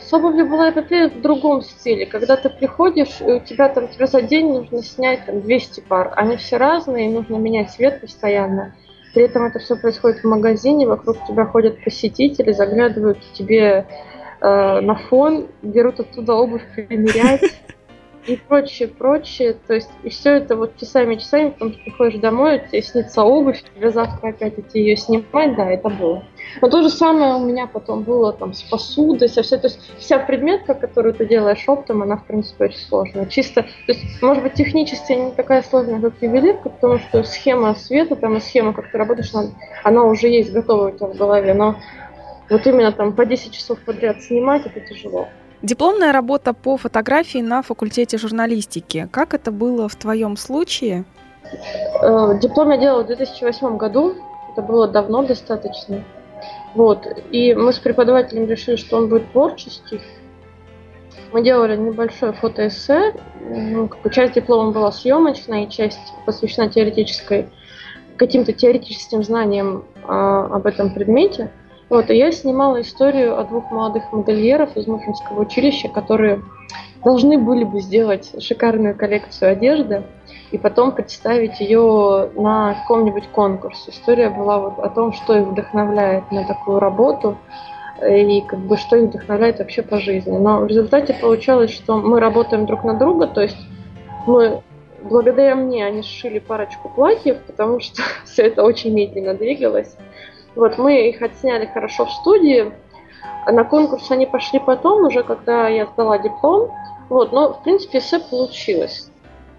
С 0.00 0.12
обувью 0.12 0.48
была 0.48 0.70
эпопея 0.70 1.08
в 1.08 1.20
другом 1.20 1.62
стиле. 1.62 2.06
Когда 2.06 2.36
ты 2.36 2.48
приходишь, 2.50 3.20
и 3.20 3.32
у 3.32 3.40
тебя 3.40 3.68
там 3.68 3.88
тебе 3.88 4.06
за 4.06 4.22
день 4.22 4.52
нужно 4.52 4.82
снять 4.82 5.26
там 5.26 5.40
200 5.40 5.80
пар. 5.80 6.12
Они 6.16 6.36
все 6.36 6.56
разные, 6.56 7.06
и 7.06 7.12
нужно 7.12 7.36
менять 7.36 7.70
цвет 7.70 8.00
постоянно. 8.00 8.74
При 9.14 9.24
этом 9.24 9.44
это 9.44 9.58
все 9.58 9.76
происходит 9.76 10.22
в 10.22 10.28
магазине, 10.28 10.86
вокруг 10.86 11.16
тебя 11.26 11.44
ходят 11.46 11.82
посетители, 11.82 12.52
заглядывают 12.52 13.18
тебе 13.32 13.86
э, 14.40 14.80
на 14.80 14.94
фон, 14.94 15.48
берут 15.62 16.00
оттуда 16.00 16.34
обувь 16.34 16.62
примерять 16.74 17.40
и 18.28 18.36
прочее, 18.36 18.88
прочее. 18.88 19.56
То 19.66 19.74
есть, 19.74 19.90
и 20.02 20.10
все 20.10 20.34
это 20.34 20.54
вот 20.54 20.76
часами-часами, 20.76 21.50
потом 21.50 21.72
ты 21.72 21.78
приходишь 21.78 22.20
домой, 22.20 22.62
тебе 22.70 22.82
снится 22.82 23.22
обувь, 23.22 23.62
тебе 23.74 23.90
завтра 23.90 24.28
опять 24.28 24.58
идти 24.58 24.80
ее 24.80 24.96
снимать, 24.96 25.56
да, 25.56 25.70
это 25.70 25.88
было. 25.88 26.22
Но 26.60 26.68
то 26.68 26.82
же 26.82 26.90
самое 26.90 27.34
у 27.34 27.44
меня 27.44 27.66
потом 27.66 28.02
было 28.02 28.32
там 28.32 28.52
с 28.52 28.62
посудой, 28.62 29.28
со 29.28 29.42
всей, 29.42 29.58
то 29.58 29.68
есть 29.68 29.80
вся 29.98 30.18
предметка, 30.18 30.74
которую 30.74 31.14
ты 31.14 31.26
делаешь 31.26 31.64
оптом, 31.66 32.02
она 32.02 32.16
в 32.16 32.26
принципе 32.26 32.66
очень 32.66 32.80
сложная. 32.80 33.26
Чисто, 33.26 33.62
то 33.62 33.92
есть, 33.92 34.22
может 34.22 34.42
быть, 34.42 34.54
технически 34.54 35.12
не 35.12 35.32
такая 35.32 35.62
сложная, 35.62 36.00
как 36.00 36.14
ювелирка, 36.20 36.68
потому 36.68 36.98
что 36.98 37.24
схема 37.24 37.74
света, 37.74 38.14
там 38.14 38.36
и 38.36 38.40
схема, 38.40 38.74
как 38.74 38.90
ты 38.90 38.98
работаешь, 38.98 39.34
она, 39.34 39.48
она 39.84 40.04
уже 40.04 40.28
есть, 40.28 40.52
готова 40.52 40.88
у 40.88 40.90
тебя 40.90 41.06
в 41.06 41.16
голове, 41.16 41.54
но 41.54 41.76
вот 42.50 42.66
именно 42.66 42.92
там 42.92 43.14
по 43.14 43.24
10 43.24 43.52
часов 43.52 43.78
подряд 43.80 44.22
снимать, 44.22 44.66
это 44.66 44.80
тяжело. 44.80 45.28
Дипломная 45.62 46.12
работа 46.12 46.52
по 46.52 46.76
фотографии 46.76 47.38
на 47.38 47.62
факультете 47.62 48.16
журналистики. 48.16 49.08
Как 49.10 49.34
это 49.34 49.50
было 49.50 49.88
в 49.88 49.96
твоем 49.96 50.36
случае? 50.36 51.04
Э, 52.00 52.38
диплом 52.40 52.70
я 52.70 52.76
делала 52.78 53.02
в 53.02 53.06
2008 53.08 53.76
году. 53.76 54.14
Это 54.52 54.62
было 54.62 54.86
давно 54.86 55.22
достаточно. 55.22 56.04
Вот. 56.74 57.06
И 57.32 57.54
мы 57.54 57.72
с 57.72 57.78
преподавателем 57.78 58.46
решили, 58.46 58.76
что 58.76 58.98
он 58.98 59.08
будет 59.08 59.32
творческий. 59.32 60.00
Мы 61.32 61.42
делали 61.42 61.76
небольшое 61.76 62.32
фотоэссе. 62.32 63.14
Ну, 63.40 63.90
часть 64.12 64.34
диплома 64.34 64.70
была 64.70 64.92
съемочная, 64.92 65.64
и 65.64 65.70
часть 65.70 65.98
посвящена 66.24 66.68
теоретической, 66.68 67.48
каким-то 68.16 68.52
теоретическим 68.52 69.22
знаниям 69.22 69.84
а, 70.06 70.46
об 70.46 70.66
этом 70.66 70.94
предмете. 70.94 71.50
Вот, 71.88 72.10
и 72.10 72.16
я 72.16 72.32
снимала 72.32 72.82
историю 72.82 73.38
о 73.38 73.44
двух 73.44 73.70
молодых 73.70 74.12
модельеров 74.12 74.76
из 74.76 74.86
Мухинского 74.86 75.40
училища, 75.40 75.88
которые 75.88 76.42
должны 77.02 77.38
были 77.38 77.64
бы 77.64 77.80
сделать 77.80 78.30
шикарную 78.42 78.94
коллекцию 78.94 79.52
одежды 79.52 80.02
и 80.50 80.58
потом 80.58 80.92
представить 80.92 81.60
ее 81.60 82.30
на 82.34 82.74
каком-нибудь 82.74 83.28
конкурсе. 83.28 83.90
История 83.90 84.28
была 84.28 84.58
вот 84.58 84.78
о 84.78 84.88
том, 84.90 85.12
что 85.12 85.36
их 85.38 85.46
вдохновляет 85.46 86.30
на 86.30 86.44
такую 86.44 86.78
работу 86.78 87.38
и 88.06 88.42
как 88.42 88.58
бы 88.60 88.76
что 88.76 88.96
их 88.96 89.08
вдохновляет 89.08 89.58
вообще 89.58 89.82
по 89.82 89.98
жизни. 89.98 90.36
Но 90.36 90.60
в 90.60 90.66
результате 90.66 91.14
получалось, 91.14 91.70
что 91.70 91.96
мы 91.96 92.20
работаем 92.20 92.66
друг 92.66 92.84
на 92.84 92.94
друга, 92.94 93.26
то 93.26 93.40
есть 93.40 93.56
мы 94.26 94.62
благодаря 95.02 95.54
мне 95.54 95.86
они 95.86 96.02
сшили 96.02 96.38
парочку 96.38 96.88
платьев, 96.88 97.38
потому 97.46 97.80
что 97.80 98.02
все 98.24 98.42
это 98.42 98.62
очень 98.62 98.92
медленно 98.92 99.34
двигалось. 99.34 99.96
Вот 100.54 100.78
мы 100.78 101.08
их 101.08 101.22
отсняли 101.22 101.66
хорошо 101.66 102.06
в 102.06 102.12
студии. 102.12 102.72
На 103.46 103.64
конкурс 103.64 104.10
они 104.10 104.26
пошли 104.26 104.58
потом, 104.58 105.06
уже 105.06 105.22
когда 105.22 105.68
я 105.68 105.86
сдала 105.86 106.18
диплом. 106.18 106.70
Вот, 107.08 107.32
но 107.32 107.54
в 107.54 107.62
принципе 107.62 107.98
эссе 107.98 108.18
получилось. 108.18 109.10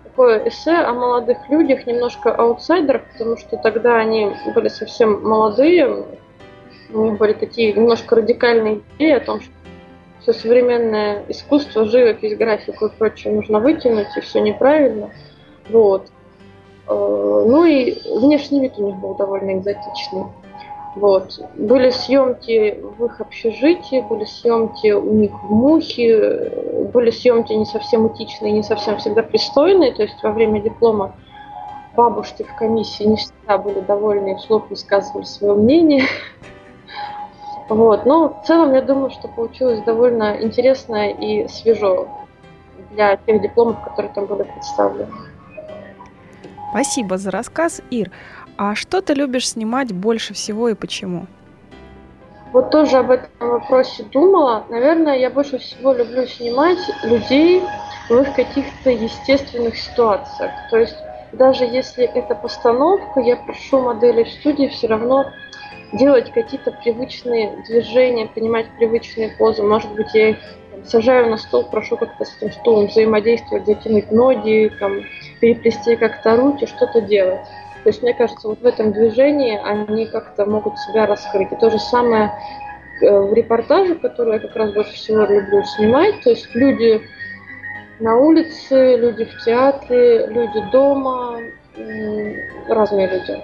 Такое 0.03 0.47
эссе 0.47 0.75
о 0.75 0.93
молодых 0.93 1.37
людях, 1.49 1.87
немножко 1.87 2.31
аутсайдерах, 2.31 3.03
потому 3.13 3.37
что 3.37 3.57
тогда 3.57 3.95
они 3.95 4.31
были 4.53 4.67
совсем 4.67 5.27
молодые. 5.27 6.05
У 6.93 7.05
них 7.05 7.17
были 7.17 7.33
такие 7.33 7.73
немножко 7.73 8.15
радикальные 8.15 8.81
идеи 8.97 9.11
о 9.11 9.19
том, 9.19 9.41
что 9.41 9.51
все 10.21 10.33
современное 10.33 11.23
искусство, 11.27 11.85
живопись, 11.85 12.37
графику 12.37 12.87
и 12.87 12.89
прочее 12.89 13.33
нужно 13.33 13.59
вытянуть, 13.59 14.15
и 14.17 14.21
все 14.21 14.41
неправильно. 14.41 15.11
Вот. 15.69 16.07
Э, 16.87 16.93
ну 16.93 17.65
и 17.65 17.97
внешний 18.17 18.59
вид 18.59 18.73
у 18.77 18.85
них 18.85 18.95
был 18.95 19.15
довольно 19.15 19.57
экзотичный. 19.57 20.25
Вот. 20.95 21.39
Были 21.55 21.91
съемки 21.91 22.79
в 22.97 23.05
их 23.05 23.21
общежитии, 23.21 24.01
были 24.01 24.25
съемки 24.25 24.91
у 24.91 25.13
них 25.13 25.31
в 25.31 25.51
Мухе, 25.51 26.51
были 26.93 27.11
съемки 27.11 27.53
не 27.53 27.65
совсем 27.65 28.07
этичные, 28.07 28.51
не 28.51 28.63
совсем 28.63 28.97
всегда 28.97 29.21
пристойные. 29.21 29.93
То 29.93 30.03
есть 30.03 30.21
во 30.23 30.31
время 30.31 30.61
диплома 30.61 31.13
бабушки 31.95 32.43
в 32.43 32.55
комиссии 32.55 33.03
не 33.03 33.17
всегда 33.17 33.57
были 33.57 33.81
довольны 33.81 34.33
и 34.33 34.35
вслух 34.35 34.69
высказывали 34.69 35.25
свое 35.25 35.53
мнение. 35.53 36.03
Вот. 37.69 38.07
Но 38.07 38.29
в 38.29 38.47
целом 38.47 38.73
я 38.73 38.81
думаю, 38.81 39.11
что 39.11 39.27
получилось 39.27 39.83
довольно 39.83 40.41
интересно 40.41 41.11
и 41.11 41.47
свежо 41.47 42.07
для 42.89 43.15
тех 43.17 43.43
дипломов, 43.43 43.83
которые 43.83 44.11
там 44.11 44.25
были 44.25 44.41
представлены. 44.41 45.11
Спасибо 46.71 47.17
за 47.17 47.31
рассказ, 47.31 47.81
Ир. 47.89 48.11
А 48.61 48.75
что 48.75 49.01
ты 49.01 49.13
любишь 49.13 49.51
снимать 49.51 49.93
больше 49.93 50.33
всего 50.33 50.67
и 50.67 50.73
почему? 50.73 51.27
Вот 52.51 52.71
тоже 52.71 52.97
об 52.97 53.09
этом 53.09 53.29
вопросе 53.39 54.03
думала. 54.03 54.65
Наверное, 54.67 55.17
я 55.17 55.29
больше 55.29 55.59
всего 55.59 55.93
люблю 55.93 56.27
снимать 56.27 56.77
людей 57.05 57.63
в 58.09 58.17
их 58.17 58.35
каких-то 58.35 58.89
естественных 58.89 59.77
ситуациях. 59.77 60.51
То 60.71 60.77
есть 60.77 60.97
даже 61.31 61.63
если 61.63 62.03
это 62.03 62.35
постановка, 62.35 63.21
я 63.21 63.37
прошу 63.37 63.79
моделей 63.79 64.25
в 64.25 64.29
студии 64.29 64.67
все 64.67 64.87
равно 64.87 65.31
делать 65.93 66.29
какие-то 66.33 66.71
привычные 66.71 67.63
движения, 67.65 68.27
принимать 68.27 68.65
привычные 68.77 69.29
позы. 69.37 69.63
Может 69.63 69.89
быть, 69.93 70.13
я 70.13 70.31
их 70.31 70.37
сажаю 70.83 71.29
на 71.29 71.37
стол, 71.37 71.63
прошу 71.63 71.95
как-то 71.95 72.25
с 72.25 72.35
этим 72.35 72.51
стулом 72.51 72.87
взаимодействовать, 72.87 73.67
затянуть 73.67 74.11
ноги, 74.11 74.69
там, 74.81 75.03
переплести 75.39 75.95
как-то 75.95 76.35
руки, 76.35 76.65
что-то 76.65 76.99
делать. 76.99 77.39
То 77.83 77.89
есть, 77.89 78.03
мне 78.03 78.13
кажется, 78.13 78.47
вот 78.47 78.59
в 78.59 78.65
этом 78.65 78.91
движении 78.91 79.57
они 79.63 80.05
как-то 80.05 80.45
могут 80.45 80.77
себя 80.79 81.05
раскрыть. 81.05 81.51
И 81.51 81.55
то 81.55 81.69
же 81.69 81.79
самое 81.79 82.31
э, 83.01 83.09
в 83.09 83.33
репортаже, 83.33 83.95
который 83.95 84.33
я 84.33 84.39
как 84.39 84.55
раз 84.55 84.73
больше 84.73 84.93
всего 84.93 85.19
люблю 85.25 85.63
снимать. 85.63 86.21
То 86.21 86.31
есть 86.31 86.53
люди 86.53 87.01
на 87.99 88.17
улице, 88.17 88.95
люди 88.97 89.25
в 89.25 89.43
театре, 89.43 90.27
люди 90.27 90.61
дома, 90.71 91.39
разные 92.67 93.07
люди. 93.07 93.41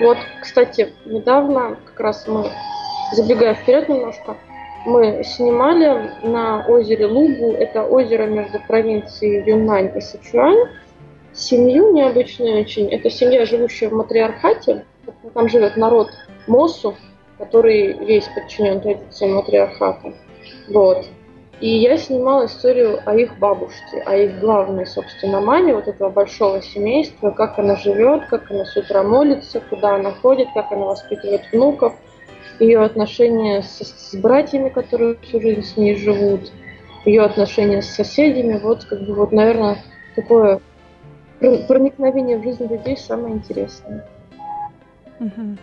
Вот, 0.00 0.18
кстати, 0.40 0.92
недавно, 1.04 1.76
как 1.86 2.00
раз 2.00 2.26
мы, 2.26 2.50
забегая 3.12 3.54
вперед 3.54 3.88
немножко, 3.88 4.36
мы 4.84 5.22
снимали 5.24 6.10
на 6.22 6.66
озере 6.66 7.06
Лугу, 7.06 7.52
это 7.52 7.84
озеро 7.84 8.26
между 8.26 8.58
провинцией 8.66 9.48
Юннань 9.48 9.92
и 9.96 10.00
Сычуань, 10.00 10.68
семью 11.34 11.92
необычную 11.92 12.60
очень. 12.60 12.88
Это 12.88 13.10
семья, 13.10 13.44
живущая 13.44 13.88
в 13.88 13.92
матриархате. 13.92 14.84
Там 15.34 15.48
живет 15.48 15.76
народ 15.76 16.08
Мосу, 16.46 16.94
который 17.38 17.92
весь 18.04 18.28
подчинен 18.34 18.80
традициям 18.80 19.34
матриархата. 19.34 20.14
Вот. 20.68 21.06
И 21.60 21.68
я 21.68 21.96
снимала 21.96 22.46
историю 22.46 23.00
о 23.06 23.14
их 23.16 23.38
бабушке, 23.38 24.02
о 24.04 24.16
их 24.16 24.40
главной, 24.40 24.86
собственно, 24.86 25.40
маме 25.40 25.74
вот 25.74 25.86
этого 25.86 26.10
большого 26.10 26.60
семейства, 26.60 27.30
как 27.30 27.58
она 27.58 27.76
живет, 27.76 28.26
как 28.26 28.50
она 28.50 28.64
с 28.64 28.76
утра 28.76 29.02
молится, 29.02 29.60
куда 29.60 29.94
она 29.94 30.10
ходит, 30.10 30.48
как 30.52 30.72
она 30.72 30.86
воспитывает 30.86 31.42
внуков, 31.52 31.94
ее 32.58 32.82
отношения 32.82 33.62
с, 33.62 33.82
с 33.82 34.14
братьями, 34.14 34.68
которые 34.68 35.16
всю 35.22 35.40
жизнь 35.40 35.62
с 35.62 35.76
ней 35.76 35.96
живут, 35.96 36.52
ее 37.04 37.22
отношения 37.22 37.82
с 37.82 37.94
соседями. 37.94 38.58
Вот, 38.58 38.84
как 38.84 39.00
бы, 39.02 39.14
вот, 39.14 39.32
наверное, 39.32 39.78
такое 40.16 40.60
проникновение 41.66 42.38
в 42.38 42.42
жизнь 42.42 42.66
людей 42.66 42.96
самое 42.96 43.34
интересное. 43.34 44.04
Угу. 45.20 45.56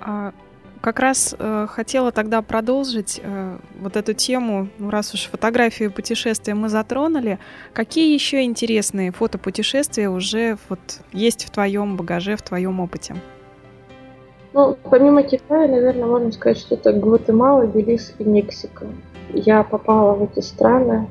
А 0.00 0.32
как 0.80 0.98
раз 0.98 1.34
э, 1.38 1.66
хотела 1.70 2.10
тогда 2.10 2.42
продолжить 2.42 3.20
э, 3.22 3.56
вот 3.80 3.96
эту 3.96 4.14
тему, 4.14 4.68
ну, 4.78 4.90
раз 4.90 5.14
уж 5.14 5.28
фотографию 5.30 5.92
путешествия 5.92 6.54
мы 6.54 6.68
затронули, 6.68 7.38
какие 7.72 8.12
еще 8.12 8.42
интересные 8.42 9.12
фотопутешествия 9.12 10.08
уже 10.08 10.58
вот 10.68 10.80
есть 11.12 11.44
в 11.44 11.50
твоем 11.50 11.96
багаже, 11.96 12.36
в 12.36 12.42
твоем 12.42 12.80
опыте? 12.80 13.14
Ну, 14.54 14.76
помимо 14.90 15.22
Китая, 15.22 15.68
наверное, 15.68 16.06
можно 16.06 16.32
сказать, 16.32 16.58
что 16.58 16.74
это 16.74 16.92
Гватемала, 16.92 17.66
Белиз 17.66 18.14
и 18.18 18.24
Мексика. 18.24 18.86
Я 19.32 19.62
попала 19.62 20.14
в 20.14 20.24
эти 20.24 20.40
страны 20.40 21.08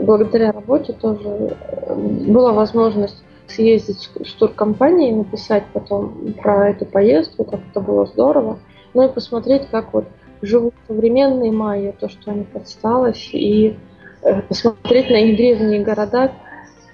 благодаря 0.00 0.52
работе 0.52 0.92
тоже. 0.92 1.56
Э, 1.70 1.94
была 1.94 2.52
возможность 2.52 3.22
съездить 3.48 4.10
в 4.14 4.38
туркомпании, 4.38 5.12
написать 5.12 5.64
потом 5.72 6.34
про 6.42 6.70
эту 6.70 6.84
поездку, 6.84 7.44
как 7.44 7.60
это 7.70 7.80
было 7.80 8.06
здорово, 8.06 8.58
ну 8.94 9.08
и 9.08 9.12
посмотреть, 9.12 9.68
как 9.70 9.92
вот 9.92 10.06
живут 10.42 10.74
современные 10.86 11.52
майя, 11.52 11.92
то, 11.92 12.08
что 12.08 12.30
они 12.30 12.44
подсталось, 12.44 13.30
и 13.32 13.76
э, 14.22 14.42
посмотреть 14.42 15.10
на 15.10 15.16
их 15.16 15.36
древние 15.36 15.82
города, 15.82 16.32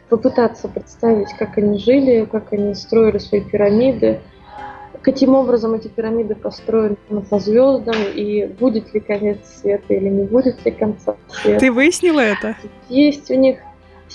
попытаться 0.09 0.69
представить, 0.69 1.33
как 1.39 1.57
они 1.59 1.79
жили, 1.79 2.29
как 2.31 2.53
они 2.53 2.75
строили 2.75 3.19
свои 3.19 3.41
пирамиды, 3.41 4.21
каким 5.01 5.35
образом 5.35 5.75
эти 5.75 5.89
пирамиды 5.89 6.35
построены 6.35 6.97
по 7.29 7.39
звездам, 7.39 7.97
и 8.15 8.47
будет 8.47 8.93
ли 8.95 9.01
конец 9.01 9.39
света 9.61 9.95
или 9.95 10.09
не 10.09 10.25
будет 10.25 10.65
ли 10.65 10.71
конца 10.71 11.17
света. 11.29 11.61
Ты 11.61 11.73
выяснила 11.73 12.21
это? 12.21 12.57
Есть 12.89 13.31
у 13.31 13.35
них 13.35 13.59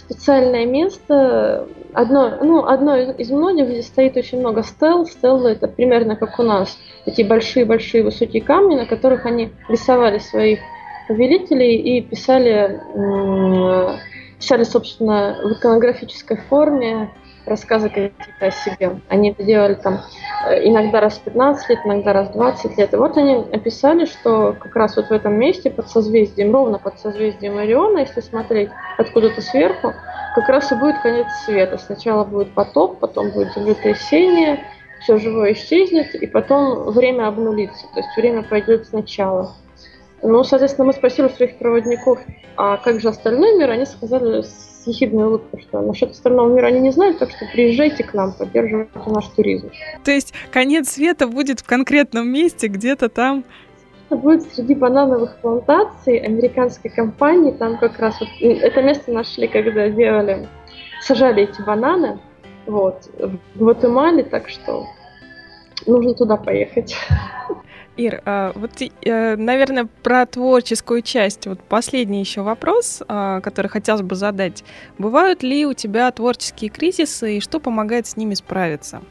специальное 0.10 0.66
место, 0.66 1.68
одно, 1.94 2.38
ну, 2.42 2.66
одно 2.66 2.98
из 2.98 3.30
многих, 3.30 3.68
здесь 3.68 3.88
стоит 3.88 4.16
очень 4.16 4.40
много 4.40 4.64
стел. 4.64 5.06
Стеллы 5.06 5.52
это 5.52 5.68
примерно 5.68 6.16
как 6.16 6.40
у 6.40 6.44
нас, 6.44 6.78
эти 7.06 7.24
большие-большие 7.24 8.04
высокие 8.04 8.42
камни, 8.42 8.76
на 8.76 8.86
которых 8.86 9.26
они 9.26 9.52
рисовали 9.68 10.20
своих 10.20 10.60
повелителей 11.08 11.76
и 11.76 12.02
писали, 12.02 12.82
писали, 14.40 14.64
собственно, 14.64 15.38
в 15.44 15.52
иконографической 15.52 16.38
форме 16.38 17.10
рассказы 17.48 17.90
какие-то 17.90 18.46
о 18.46 18.52
себе. 18.52 19.00
Они 19.08 19.32
это 19.32 19.44
делали 19.44 19.76
там 19.76 20.02
э, 20.48 20.68
иногда 20.68 21.00
раз 21.00 21.18
в 21.18 21.22
15 21.22 21.70
лет, 21.70 21.80
иногда 21.86 22.14
раз 22.14 22.30
в 22.30 22.34
20 22.34 22.78
лет. 22.78 22.94
И 22.94 22.98
вот 22.98 23.18
они 23.18 23.46
описали, 23.52 24.06
что 24.06 24.56
как 24.60 24.76
раз 24.76 24.96
вот 24.96 25.08
в 25.08 25.12
этом 25.12 25.34
месте 25.34 25.70
под 25.70 25.90
созвездием, 25.90 26.52
ровно 26.54 26.80
под 26.80 27.00
созвездием 27.00 27.58
Ориона, 27.58 28.00
если 28.00 28.22
смотреть 28.22 28.70
откуда-то 28.98 29.42
сверху, 29.42 29.94
как 30.36 30.50
раз 30.50 30.72
и 30.72 30.76
будет 30.76 31.00
конец 31.02 31.28
света. 31.46 31.78
Сначала 31.78 32.24
будет 32.24 32.54
потоп, 32.54 33.00
потом 33.00 33.32
будет 33.32 33.54
землетрясение, 33.54 34.64
все 35.02 35.18
живое 35.18 35.54
исчезнет, 35.54 36.16
и 36.16 36.28
потом 36.28 36.92
время 36.92 37.28
обнулится, 37.28 37.88
то 37.94 38.00
есть 38.00 38.16
время 38.16 38.44
пойдет 38.44 38.88
сначала. 38.88 39.54
Ну, 40.22 40.44
соответственно, 40.44 40.88
мы 40.88 40.94
спросили 40.94 41.28
у 41.28 41.30
своих 41.30 41.58
проводников, 41.60 42.20
а 42.56 42.78
как 42.78 43.00
же 43.00 43.10
остальной 43.10 43.58
мир? 43.58 43.70
Они 43.70 43.86
сказали 43.86 44.44
с 44.88 44.96
ехидной 44.96 45.26
улыбкой, 45.26 45.62
что 45.62 45.82
насчет 45.82 46.12
остального 46.12 46.54
мира 46.54 46.68
они 46.68 46.80
не 46.80 46.92
знают, 46.92 47.20
так 47.20 47.30
что 47.30 47.46
приезжайте 47.52 48.04
к 48.04 48.14
нам, 48.14 48.32
поддерживайте 48.32 48.92
наш 49.08 49.28
туризм. 49.28 49.70
То 50.04 50.12
есть 50.12 50.34
конец 50.52 50.90
света 50.90 51.28
будет 51.28 51.60
в 51.60 51.66
конкретном 51.66 52.30
месте, 52.30 52.68
где-то 52.68 53.10
там? 53.10 53.44
Это 54.10 54.16
будет 54.16 54.44
среди 54.54 54.74
банановых 54.74 55.38
плантаций 55.42 56.18
американской 56.18 56.90
компании. 56.90 57.52
Там 57.52 57.78
как 57.78 58.00
раз 58.00 58.18
вот 58.22 58.30
это 58.40 58.82
место 58.82 59.12
нашли, 59.12 59.48
когда 59.48 59.90
делали, 59.90 60.48
сажали 61.02 61.44
эти 61.44 61.62
бананы 61.62 62.20
вот, 62.66 63.10
в 63.20 63.60
Гватемале, 63.60 64.24
так 64.24 64.48
что 64.48 64.86
нужно 65.86 66.14
туда 66.14 66.38
поехать. 66.38 66.96
Ир, 67.98 68.22
а, 68.26 68.52
вот, 68.56 68.72
э, 68.80 69.36
наверное, 69.36 69.88
про 70.04 70.26
творческую 70.26 71.02
часть. 71.02 71.48
Вот 71.48 71.60
последний 71.60 72.20
еще 72.20 72.42
вопрос, 72.42 73.02
а, 73.08 73.42
который 73.42 73.68
хотелось 73.68 74.04
бы 74.04 74.16
задать. 74.16 74.64
Бывают 74.98 75.44
ли 75.44 75.66
у 75.66 75.74
тебя 75.74 76.12
творческие 76.12 76.70
кризисы 76.70 77.38
и 77.38 77.40
что 77.40 77.60
помогает 77.60 78.06
с 78.06 78.16
ними 78.16 78.36
справиться? 78.36 79.02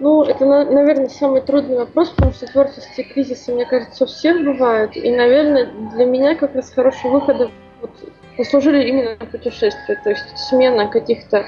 Ну, 0.00 0.22
это, 0.22 0.44
наверное, 0.44 1.08
самый 1.08 1.40
трудный 1.40 1.76
вопрос, 1.76 2.10
потому 2.10 2.32
что 2.32 2.46
творческие 2.46 3.04
кризисы, 3.06 3.52
мне 3.52 3.66
кажется, 3.66 4.04
у 4.04 4.06
всех 4.06 4.44
бывают. 4.44 4.96
И, 4.96 5.10
наверное, 5.10 5.66
для 5.94 6.04
меня 6.04 6.36
как 6.36 6.54
раз 6.54 6.70
хороший 6.70 7.10
выход 7.10 7.50
вот, 7.80 7.90
послужили 8.36 8.88
именно 8.88 9.16
путешествия, 9.16 10.00
то 10.02 10.10
есть 10.10 10.38
смена 10.38 10.86
каких-то 10.86 11.44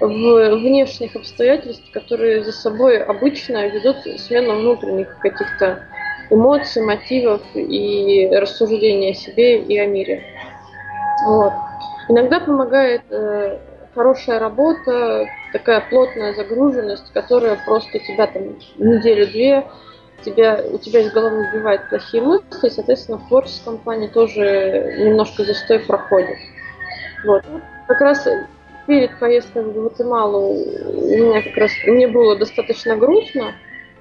в 0.00 0.56
внешних 0.56 1.14
обстоятельств, 1.14 1.84
которые 1.92 2.42
за 2.42 2.52
собой 2.52 3.02
обычно 3.02 3.68
ведут 3.68 3.96
смену 4.18 4.58
внутренних 4.58 5.18
каких-то 5.18 5.84
эмоций, 6.30 6.82
мотивов 6.82 7.42
и 7.54 8.28
рассуждений 8.32 9.10
о 9.10 9.14
себе 9.14 9.60
и 9.60 9.78
о 9.78 9.86
мире. 9.86 10.22
Вот. 11.26 11.52
Иногда 12.08 12.40
помогает 12.40 13.02
э, 13.10 13.58
хорошая 13.94 14.38
работа, 14.38 15.26
такая 15.52 15.80
плотная 15.90 16.34
загруженность, 16.34 17.12
которая 17.12 17.58
просто 17.64 17.98
тебя 17.98 18.26
там 18.26 18.56
неделю-две, 18.78 19.66
тебя, 20.24 20.60
у 20.70 20.78
тебя 20.78 21.00
из 21.00 21.12
головы 21.12 21.48
убивает 21.48 21.88
плохие 21.88 22.22
мысли, 22.22 22.66
и, 22.66 22.70
соответственно, 22.70 23.18
в 23.18 23.28
творческом 23.28 23.78
плане 23.78 24.08
тоже 24.08 24.96
немножко 24.98 25.44
застой 25.44 25.80
проходит. 25.80 26.38
Вот. 27.24 27.44
Как 27.86 28.00
раз 28.00 28.26
перед 28.90 29.16
поездкой 29.20 29.62
в 29.62 29.72
Гватемалу 29.72 30.48
у 30.50 31.16
меня 31.16 31.42
как 31.42 31.56
раз 31.56 31.70
мне 31.86 32.08
было 32.08 32.36
достаточно 32.36 32.96
грустно. 32.96 33.54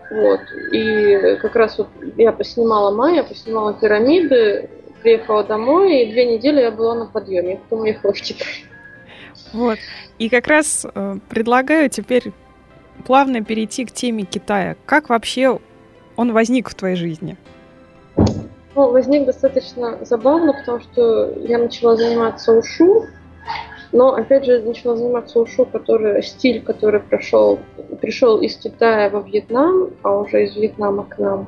Вот. 0.09 0.39
И 0.73 1.37
как 1.39 1.55
раз 1.55 1.77
вот 1.77 1.89
я 2.17 2.31
поснимала 2.31 2.89
майя, 2.89 3.21
поснимала 3.21 3.75
пирамиды, 3.75 4.67
приехала 5.03 5.43
домой, 5.43 6.01
и 6.01 6.11
две 6.11 6.25
недели 6.25 6.61
я 6.61 6.71
была 6.71 6.95
на 6.95 7.05
подъеме, 7.05 7.57
потом 7.57 7.81
уехала 7.81 8.13
в 8.13 8.19
Китай. 8.19 8.47
Вот. 9.53 9.77
И 10.17 10.27
как 10.27 10.47
раз 10.47 10.87
э, 10.91 11.17
предлагаю 11.29 11.87
теперь 11.91 12.31
плавно 13.05 13.43
перейти 13.45 13.85
к 13.85 13.91
теме 13.91 14.23
Китая. 14.23 14.75
Как 14.87 15.09
вообще 15.09 15.59
он 16.15 16.33
возник 16.33 16.67
в 16.67 16.73
твоей 16.73 16.95
жизни? 16.95 17.37
Ну, 18.17 18.89
возник 18.91 19.27
достаточно 19.27 19.99
забавно, 20.01 20.53
потому 20.53 20.79
что 20.79 21.31
я 21.41 21.59
начала 21.59 21.95
заниматься 21.95 22.53
ушу, 22.53 23.05
но, 23.91 24.13
опять 24.13 24.45
же, 24.45 24.61
начала 24.61 24.95
заниматься 24.95 25.39
ушу, 25.39 25.65
который, 25.65 26.21
стиль, 26.21 26.61
который 26.61 26.99
прошел, 26.99 27.59
пришел 28.01 28.39
из 28.39 28.55
Китая 28.55 29.09
во 29.09 29.21
Вьетнам, 29.21 29.91
а 30.03 30.17
уже 30.17 30.43
из 30.43 30.55
Вьетнама 30.55 31.05
к 31.05 31.17
нам. 31.17 31.47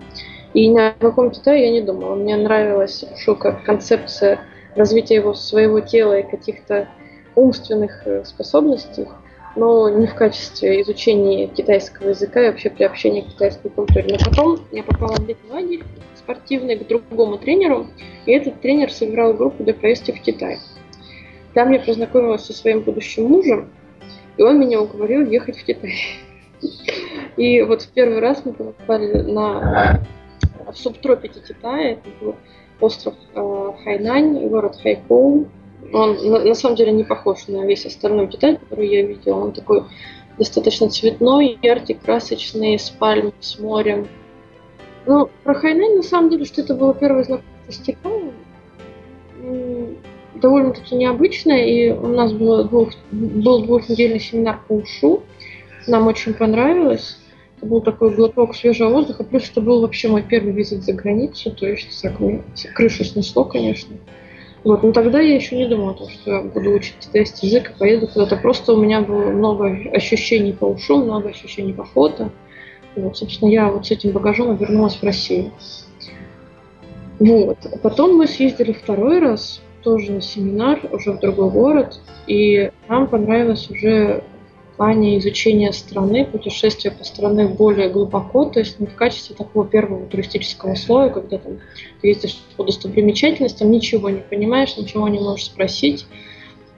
И 0.54 0.67
ни 0.67 0.80
о 0.80 0.93
каком 0.99 1.32
Китае 1.32 1.65
я 1.65 1.71
не 1.71 1.82
думала. 1.82 2.15
Мне 2.15 2.36
нравилась 2.36 3.06
ушу 3.13 3.36
как 3.36 3.63
концепция 3.63 4.39
развития 4.75 5.15
его 5.15 5.34
своего 5.34 5.80
тела 5.82 6.19
и 6.19 6.30
каких-то 6.30 6.88
умственных 7.36 8.06
э, 8.06 8.25
способностей, 8.25 9.08
но 9.56 9.89
не 9.89 10.08
в 10.08 10.15
качестве 10.15 10.82
изучения 10.82 11.47
китайского 11.47 12.10
языка 12.10 12.43
и 12.43 12.47
вообще 12.47 12.69
приобщения 12.69 13.21
к 13.21 13.27
китайской 13.27 13.69
культуре. 13.69 14.08
Но 14.10 14.17
потом 14.17 14.60
я 14.71 14.84
попала 14.84 15.15
в 15.15 15.27
летний 15.27 15.51
лагерь 15.51 15.84
спортивный 16.15 16.77
к 16.77 16.88
другому 16.88 17.38
тренеру, 17.38 17.88
и 18.25 18.32
этот 18.32 18.62
тренер 18.62 18.91
собирал 18.91 19.34
группу 19.34 19.63
для 19.63 19.73
поездки 19.73 20.12
в 20.12 20.21
Китай. 20.21 20.60
Там 21.53 21.71
я 21.71 21.79
познакомилась 21.79 22.45
со 22.45 22.53
своим 22.53 22.81
будущим 22.81 23.25
мужем, 23.25 23.69
и 24.37 24.43
он 24.43 24.59
меня 24.59 24.81
уговорил 24.81 25.25
ехать 25.25 25.57
в 25.57 25.65
Китай. 25.65 25.93
И 27.37 27.61
вот 27.61 27.81
в 27.81 27.89
первый 27.89 28.19
раз 28.19 28.43
мы 28.45 28.53
попали 28.53 29.21
на 29.21 30.05
в 30.71 30.77
субтропике 30.77 31.41
Китая, 31.45 31.91
это 31.91 32.09
был 32.21 32.35
остров 32.79 33.15
э, 33.35 33.71
Хайнань, 33.83 34.47
город 34.47 34.77
Хайкоу. 34.81 35.47
Он 35.93 36.45
на, 36.45 36.53
самом 36.53 36.75
деле 36.75 36.91
не 36.91 37.03
похож 37.03 37.47
на 37.47 37.65
весь 37.65 37.85
остальной 37.85 38.27
Китай, 38.27 38.55
который 38.55 38.87
я 38.87 39.05
видела. 39.05 39.39
Он 39.39 39.51
такой 39.51 39.83
достаточно 40.37 40.89
цветной, 40.89 41.57
яркий, 41.61 41.95
красочный, 41.95 42.79
с 42.79 42.89
пальмой, 42.89 43.33
с 43.41 43.59
морем. 43.59 44.07
Ну, 45.05 45.29
про 45.43 45.53
Хайнань, 45.55 45.97
на 45.97 46.03
самом 46.03 46.29
деле, 46.29 46.45
что 46.45 46.61
это 46.61 46.75
было 46.75 46.93
первое 46.93 47.23
знакомство 47.23 47.71
с 47.71 47.77
Китаем, 47.77 48.31
довольно-таки 50.36 50.96
необычно, 50.96 51.54
и 51.54 51.91
у 51.91 52.08
нас 52.08 52.32
было 52.34 52.63
двух, 52.63 52.89
был 53.12 53.63
двухнедельный 53.63 54.20
семинар 54.20 54.60
по 54.67 54.74
ушу. 54.74 55.24
Нам 55.88 56.08
очень 56.08 56.34
понравилось. 56.34 57.17
Это 57.58 57.65
был 57.65 57.82
такой 57.82 58.15
глоток 58.15 58.56
свежего 58.56 58.89
воздуха, 58.89 59.24
плюс 59.24 59.50
это 59.50 59.62
был 59.62 59.82
вообще 59.82 60.08
мой 60.08 60.24
первый 60.24 60.52
визит 60.52 60.84
за 60.84 60.94
границу, 60.94 61.52
то 61.52 61.67
есть 61.67 62.02
так 62.02 62.13
крышу 62.74 63.04
снесло, 63.04 63.44
конечно. 63.44 63.96
Вот, 64.63 64.84
но 64.84 64.91
тогда 64.91 65.20
я 65.20 65.36
еще 65.36 65.56
не 65.56 65.67
думала, 65.67 65.96
что 66.10 66.32
я 66.32 66.41
буду 66.41 66.72
учить 66.72 66.96
китайский 67.00 67.48
язык 67.48 67.72
и 67.72 67.80
поеду 67.80 68.08
куда-то. 68.08 68.38
Просто 68.38 68.74
у 68.74 68.82
меня 68.82 69.02
было 69.02 69.32
много 69.32 69.65
ощущений 69.91 70.54
по 70.54 70.65
ушу, 70.65 71.04
много 71.04 71.30
ощущений 71.30 71.74
по 71.74 71.84
фото. 71.84 72.32
Вот, 72.96 73.17
собственно, 73.17 73.50
я 73.50 73.72
вот 73.72 73.88
с 73.88 73.91
этим 73.91 74.12
багажом 74.12 74.56
вернулась 74.56 74.96
в 74.96 75.04
Россию. 75.04 75.52
Вот. 77.20 77.58
Потом 77.82 78.17
мы 78.17 78.28
съездили 78.28 78.72
второй 78.72 79.20
раз 79.20 79.62
тоже 79.84 80.12
на 80.12 80.22
семинар, 80.22 80.80
уже 80.91 81.12
в 81.12 81.20
другой 81.20 81.50
город, 81.50 82.00
и 82.28 82.72
нам 82.88 83.08
понравилось 83.08 83.70
уже 83.70 84.24
плане 84.82 85.20
изучения 85.20 85.72
страны, 85.74 86.26
путешествия 86.26 86.89
по 86.89 87.04
стране 87.04 87.46
более 87.46 87.88
глубоко, 87.88 88.46
то 88.46 88.58
есть 88.58 88.80
не 88.80 88.88
в 88.88 88.96
качестве 88.96 89.36
такого 89.36 89.63
первого 89.63 90.08
туристического 90.08 90.74
слоя, 90.74 91.12
когда 91.12 91.38
там 91.38 91.60
ты 92.02 92.08
ездишь 92.08 92.41
по 92.58 92.63
достопримечательностям, 92.63 93.70
ничего 93.70 94.10
не 94.10 94.22
понимаешь, 94.22 94.76
ничего 94.78 95.08
не 95.08 95.20
можешь 95.20 95.46
спросить, 95.46 96.08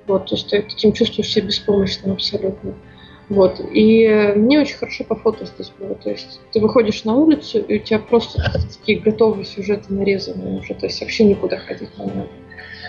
вот, 0.06 0.26
то 0.26 0.36
есть 0.36 0.50
ты 0.50 0.64
таким 0.64 0.92
чувствуешь 0.92 1.32
себя 1.32 1.48
беспомощным 1.48 2.12
абсолютно. 2.12 2.74
Вот. 3.30 3.62
И 3.72 4.34
мне 4.36 4.60
очень 4.60 4.76
хорошо 4.76 5.06
по 5.06 5.16
фото 5.16 5.46
здесь 5.46 5.72
было. 5.80 5.96
То 5.96 6.10
есть 6.10 6.42
ты 6.52 6.60
выходишь 6.60 7.06
на 7.06 7.16
улицу, 7.16 7.60
и 7.60 7.78
у 7.78 7.80
тебя 7.80 8.00
просто 8.00 8.44
такие 8.52 9.00
готовые 9.00 9.46
сюжеты 9.46 9.94
нарезаны 9.94 10.60
уже. 10.60 10.74
То 10.74 10.88
есть 10.88 11.00
вообще 11.00 11.24
никуда 11.24 11.56
ходить 11.58 11.98
не 11.98 12.06
надо. 12.06 12.28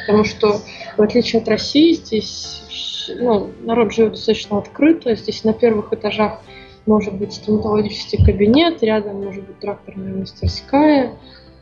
Потому 0.06 0.24
что, 0.24 0.60
в 0.96 1.02
отличие 1.02 1.40
от 1.42 1.48
России, 1.48 1.92
здесь 1.92 3.08
ну, 3.18 3.50
народ 3.62 3.92
живет 3.92 4.12
достаточно 4.12 4.58
открыто. 4.58 5.14
Здесь 5.14 5.44
на 5.44 5.52
первых 5.52 5.92
этажах 5.92 6.40
может 6.86 7.14
быть 7.14 7.32
стоматологический 7.32 8.24
кабинет, 8.24 8.82
рядом 8.82 9.22
может 9.24 9.44
быть 9.44 9.58
тракторная 9.58 10.14
мастерская, 10.14 11.12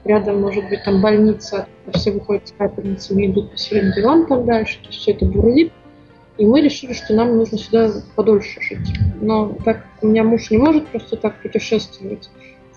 рядом 0.05 0.41
может 0.41 0.69
быть 0.69 0.83
там 0.85 1.01
больница, 1.01 1.67
все 1.95 2.11
выходят 2.11 2.49
с 2.49 2.53
капельницами 2.53 3.27
идут 3.27 3.53
по 3.53 3.59
своим 3.59 3.93
делам 3.93 4.27
там 4.27 4.45
дальше. 4.45 4.79
То 4.83 4.89
есть 4.89 5.01
все 5.01 5.13
это 5.13 5.25
бурлит. 5.25 5.73
И 6.39 6.47
мы 6.47 6.61
решили, 6.63 6.95
что 6.95 7.15
нам 7.15 7.37
нужно 7.37 7.59
сюда 7.59 7.93
подольше 8.17 8.61
жить. 8.63 8.89
Но 9.21 9.55
так 9.65 9.83
как 9.83 9.87
у 10.03 10.07
меня 10.09 10.25
муж 10.25 10.51
не 10.51 10.57
может 10.57 10.89
просто 10.89 11.17
так 11.17 11.41
путешествовать, 11.43 12.31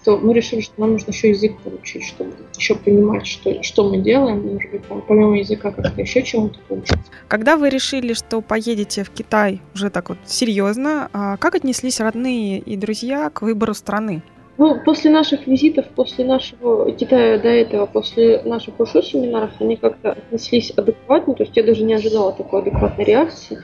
то 0.05 0.17
мы 0.17 0.33
решили, 0.33 0.61
что 0.61 0.73
нам 0.77 0.93
нужно 0.93 1.11
еще 1.11 1.29
язык 1.29 1.57
получить, 1.61 2.03
чтобы 2.05 2.31
еще 2.55 2.75
понимать, 2.75 3.25
что, 3.25 3.63
что 3.63 3.89
мы 3.89 3.97
делаем, 3.97 4.53
может 4.53 4.71
быть, 4.71 4.87
там, 4.87 5.03
помимо 5.05 5.37
языка 5.37 5.71
как-то 5.71 5.99
еще 5.99 6.21
чему-то 6.21 6.59
получить. 6.67 6.99
Когда 7.27 7.57
вы 7.57 7.69
решили, 7.69 8.13
что 8.13 8.41
поедете 8.41 9.03
в 9.03 9.09
Китай 9.09 9.61
уже 9.73 9.89
так 9.89 10.09
вот 10.09 10.19
серьезно, 10.25 11.09
а 11.11 11.37
как 11.37 11.55
отнеслись 11.55 11.99
родные 11.99 12.59
и 12.59 12.77
друзья 12.77 13.31
к 13.31 13.41
выбору 13.41 13.73
страны? 13.73 14.21
Ну, 14.57 14.79
после 14.85 15.09
наших 15.09 15.47
визитов, 15.47 15.87
после 15.89 16.23
нашего 16.23 16.89
Китая 16.91 17.39
до 17.39 17.49
этого, 17.49 17.87
после 17.87 18.41
наших 18.43 18.79
ушу 18.79 19.01
семинаров, 19.01 19.51
они 19.59 19.75
как-то 19.75 20.11
отнеслись 20.11 20.71
адекватно, 20.71 21.33
то 21.33 21.43
есть 21.43 21.57
я 21.57 21.63
даже 21.63 21.83
не 21.83 21.95
ожидала 21.95 22.31
такой 22.31 22.61
адекватной 22.61 23.05
реакции. 23.05 23.61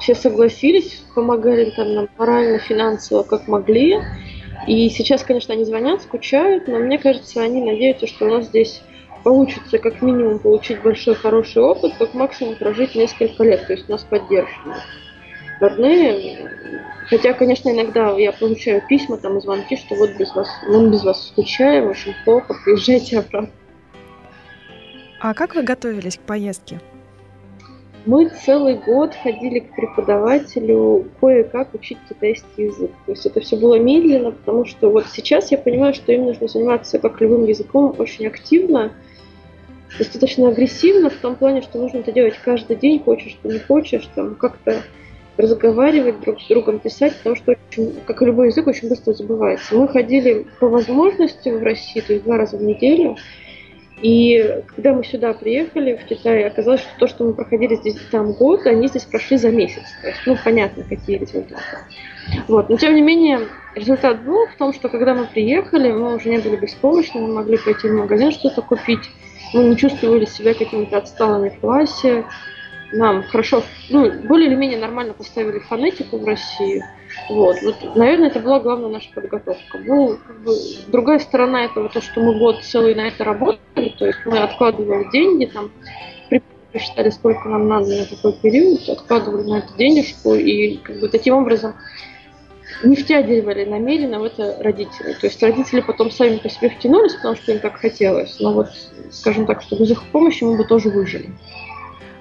Все 0.00 0.14
согласились, 0.14 1.04
помогали 1.14 1.70
там 1.76 1.94
нам 1.94 2.08
морально, 2.18 2.58
финансово, 2.58 3.22
как 3.22 3.46
могли. 3.46 4.00
И 4.66 4.88
сейчас, 4.88 5.22
конечно, 5.22 5.54
они 5.54 5.64
звонят, 5.64 6.02
скучают, 6.02 6.68
но 6.68 6.78
мне 6.78 6.98
кажется, 6.98 7.42
они 7.42 7.62
надеются, 7.62 8.06
что 8.06 8.26
у 8.26 8.28
нас 8.30 8.46
здесь 8.46 8.80
получится 9.22 9.78
как 9.78 10.02
минимум 10.02 10.38
получить 10.38 10.82
большой 10.82 11.14
хороший 11.14 11.62
опыт, 11.62 11.94
как 11.98 12.14
максимум 12.14 12.56
прожить 12.56 12.94
несколько 12.94 13.42
лет, 13.42 13.66
то 13.66 13.72
есть 13.72 13.88
нас 13.88 14.04
поддерживают 14.04 14.82
родные. 15.60 16.50
Хотя, 17.08 17.32
конечно, 17.34 17.70
иногда 17.70 18.16
я 18.18 18.32
получаю 18.32 18.82
письма 18.86 19.16
там 19.18 19.40
звонки, 19.40 19.76
что 19.76 19.94
вот 19.94 20.10
без 20.18 20.34
вас, 20.34 20.48
мы 20.68 20.90
без 20.90 21.04
вас 21.04 21.28
скучаем, 21.28 21.88
очень 21.88 22.14
плохо, 22.24 22.54
приезжайте 22.64 23.18
обратно. 23.18 23.50
А 25.20 25.34
как 25.34 25.54
вы 25.54 25.62
готовились 25.62 26.16
к 26.16 26.20
поездке? 26.20 26.80
Мы 28.06 28.28
целый 28.28 28.74
год 28.74 29.14
ходили 29.14 29.60
к 29.60 29.74
преподавателю 29.74 31.06
кое-как 31.20 31.72
учить 31.72 31.96
китайский 32.06 32.64
язык. 32.64 32.90
То 33.06 33.12
есть 33.12 33.24
это 33.24 33.40
все 33.40 33.56
было 33.56 33.78
медленно, 33.78 34.30
потому 34.30 34.66
что 34.66 34.90
вот 34.90 35.06
сейчас 35.06 35.50
я 35.50 35.56
понимаю, 35.56 35.94
что 35.94 36.12
им 36.12 36.26
нужно 36.26 36.46
заниматься 36.46 36.98
как 36.98 37.20
любым 37.22 37.46
языком 37.46 37.94
очень 37.96 38.26
активно, 38.26 38.92
достаточно 39.98 40.48
агрессивно, 40.48 41.08
в 41.08 41.14
том 41.14 41.36
плане, 41.36 41.62
что 41.62 41.78
нужно 41.78 41.98
это 41.98 42.12
делать 42.12 42.34
каждый 42.44 42.76
день, 42.76 43.02
хочешь 43.02 43.38
ты 43.42 43.48
не 43.48 43.58
хочешь, 43.58 44.06
там 44.14 44.34
как-то 44.34 44.82
разговаривать 45.36 46.20
друг 46.20 46.40
с 46.40 46.46
другом, 46.46 46.80
писать, 46.80 47.16
потому 47.16 47.36
что, 47.36 47.56
очень, 47.70 47.94
как 48.06 48.20
и 48.20 48.24
любой 48.26 48.48
язык, 48.48 48.66
очень 48.66 48.88
быстро 48.88 49.14
забывается. 49.14 49.74
Мы 49.74 49.88
ходили 49.88 50.46
по 50.60 50.68
возможности 50.68 51.48
в 51.48 51.62
Россию, 51.62 52.04
то 52.06 52.12
есть 52.12 52.24
два 52.24 52.36
раза 52.36 52.56
в 52.56 52.62
неделю, 52.62 53.16
и 54.04 54.62
когда 54.76 54.92
мы 54.92 55.02
сюда 55.02 55.32
приехали, 55.32 55.96
в 55.96 56.04
Китай, 56.04 56.44
оказалось, 56.44 56.82
что 56.82 56.90
то, 56.98 57.06
что 57.06 57.24
мы 57.24 57.32
проходили 57.32 57.76
здесь 57.76 57.96
там 58.10 58.32
год, 58.34 58.66
они 58.66 58.86
здесь 58.88 59.04
прошли 59.04 59.38
за 59.38 59.50
месяц. 59.50 59.82
То 60.02 60.08
есть, 60.08 60.20
ну, 60.26 60.36
понятно, 60.44 60.84
какие 60.84 61.16
результаты. 61.16 61.78
Вот. 62.46 62.68
Но, 62.68 62.76
тем 62.76 62.94
не 62.94 63.00
менее, 63.00 63.48
результат 63.74 64.22
был 64.22 64.46
в 64.46 64.58
том, 64.58 64.74
что 64.74 64.90
когда 64.90 65.14
мы 65.14 65.24
приехали, 65.24 65.90
мы 65.90 66.16
уже 66.16 66.28
не 66.28 66.36
были 66.36 66.56
беспомощны, 66.56 67.22
мы 67.22 67.32
могли 67.32 67.56
пойти 67.56 67.88
в 67.88 67.94
магазин 67.94 68.30
что-то 68.30 68.60
купить, 68.60 69.10
мы 69.54 69.64
не 69.64 69.76
чувствовали 69.78 70.26
себя 70.26 70.52
какими-то 70.52 70.98
отсталыми 70.98 71.48
в 71.48 71.60
классе, 71.60 72.26
нам 72.92 73.22
хорошо, 73.22 73.62
ну, 73.88 74.12
более 74.24 74.48
или 74.48 74.54
менее 74.54 74.78
нормально 74.78 75.14
поставили 75.14 75.60
фонетику 75.60 76.18
в 76.18 76.26
России. 76.26 76.84
Вот, 77.28 77.56
вот, 77.62 77.96
наверное, 77.96 78.28
это 78.28 78.40
была 78.40 78.60
главная 78.60 78.90
наша 78.90 79.08
подготовка. 79.14 79.78
Ну, 79.78 80.18
как 80.26 80.40
бы, 80.42 80.52
другая 80.88 81.18
сторона 81.18 81.64
этого, 81.64 81.88
то, 81.88 82.00
что 82.00 82.20
мы 82.20 82.38
год 82.38 82.62
целый 82.62 82.94
на 82.94 83.08
это 83.08 83.24
работали, 83.24 83.94
то 83.98 84.06
есть 84.06 84.18
мы 84.26 84.38
откладывали 84.38 85.10
деньги, 85.10 85.46
там, 85.46 85.70
посчитали, 86.74 87.10
сколько 87.10 87.48
нам 87.48 87.68
надо 87.68 87.96
на 87.96 88.04
такой 88.04 88.32
период, 88.32 88.88
откладывали 88.88 89.48
на 89.48 89.58
это 89.58 89.68
денежку, 89.78 90.34
и 90.34 90.76
как 90.78 90.98
бы 90.98 91.08
таким 91.08 91.36
образом 91.36 91.74
не 92.82 92.96
втягивали 92.96 93.64
намеренно 93.64 94.18
в 94.18 94.24
это 94.24 94.56
родители. 94.60 95.12
То 95.12 95.26
есть 95.28 95.42
родители 95.42 95.80
потом 95.80 96.10
сами 96.10 96.36
по 96.38 96.48
себе 96.48 96.70
втянулись, 96.70 97.14
потому 97.14 97.36
что 97.36 97.52
им 97.52 97.60
так 97.60 97.76
хотелось. 97.76 98.38
Но 98.40 98.52
вот, 98.52 98.68
скажем 99.10 99.46
так, 99.46 99.62
что 99.62 99.76
без 99.76 99.92
их 99.92 100.02
помощи 100.10 100.42
мы 100.42 100.56
бы 100.56 100.64
тоже 100.64 100.90
выжили. 100.90 101.30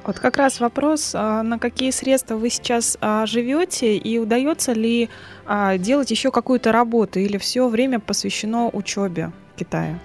Вот 0.06 0.20
как 0.20 0.38
раз 0.38 0.60
вопрос, 0.60 1.14
а, 1.16 1.44
на 1.44 1.58
какие 1.60 1.92
средства 1.92 2.36
вы 2.36 2.50
сейчас 2.50 2.98
а, 3.00 3.26
живете 3.26 3.96
и 3.96 4.20
удается 4.20 4.74
ли 4.74 5.10
а, 5.46 5.78
делать 5.78 6.12
еще 6.12 6.30
какую-то 6.30 6.72
работу 6.72 7.20
или 7.20 7.38
все 7.38 7.68
время 7.70 8.00
посвящено 8.00 8.70
учебе 8.70 9.32
в 9.54 9.60
Китае? 9.60 10.00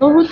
Ну 0.00 0.12
вот 0.12 0.28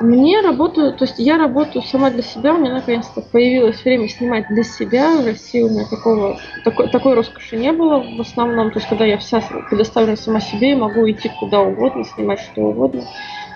мне 0.00 0.40
работаю, 0.40 0.92
то 0.92 1.04
есть 1.04 1.18
я 1.18 1.36
работаю 1.36 1.82
сама 1.82 2.10
для 2.10 2.22
себя, 2.22 2.54
у 2.54 2.58
меня 2.58 2.74
наконец-то 2.74 3.20
появилось 3.20 3.84
время 3.84 4.08
снимать 4.08 4.46
для 4.48 4.62
себя. 4.62 5.16
В 5.16 5.26
России 5.26 5.60
у 5.62 5.70
меня 5.70 5.86
такого, 5.90 6.38
такой, 6.64 6.88
такой 6.88 7.14
роскоши 7.14 7.56
не 7.56 7.72
было 7.72 7.98
в 7.98 8.20
основном, 8.20 8.70
то 8.70 8.78
есть 8.78 8.88
когда 8.88 9.04
я 9.04 9.18
вся 9.18 9.40
предоставлена 9.68 10.16
сама 10.16 10.40
себе, 10.40 10.76
могу 10.76 11.10
идти 11.10 11.28
куда 11.40 11.60
угодно, 11.60 12.04
снимать 12.04 12.38
что 12.38 12.60
угодно. 12.62 13.02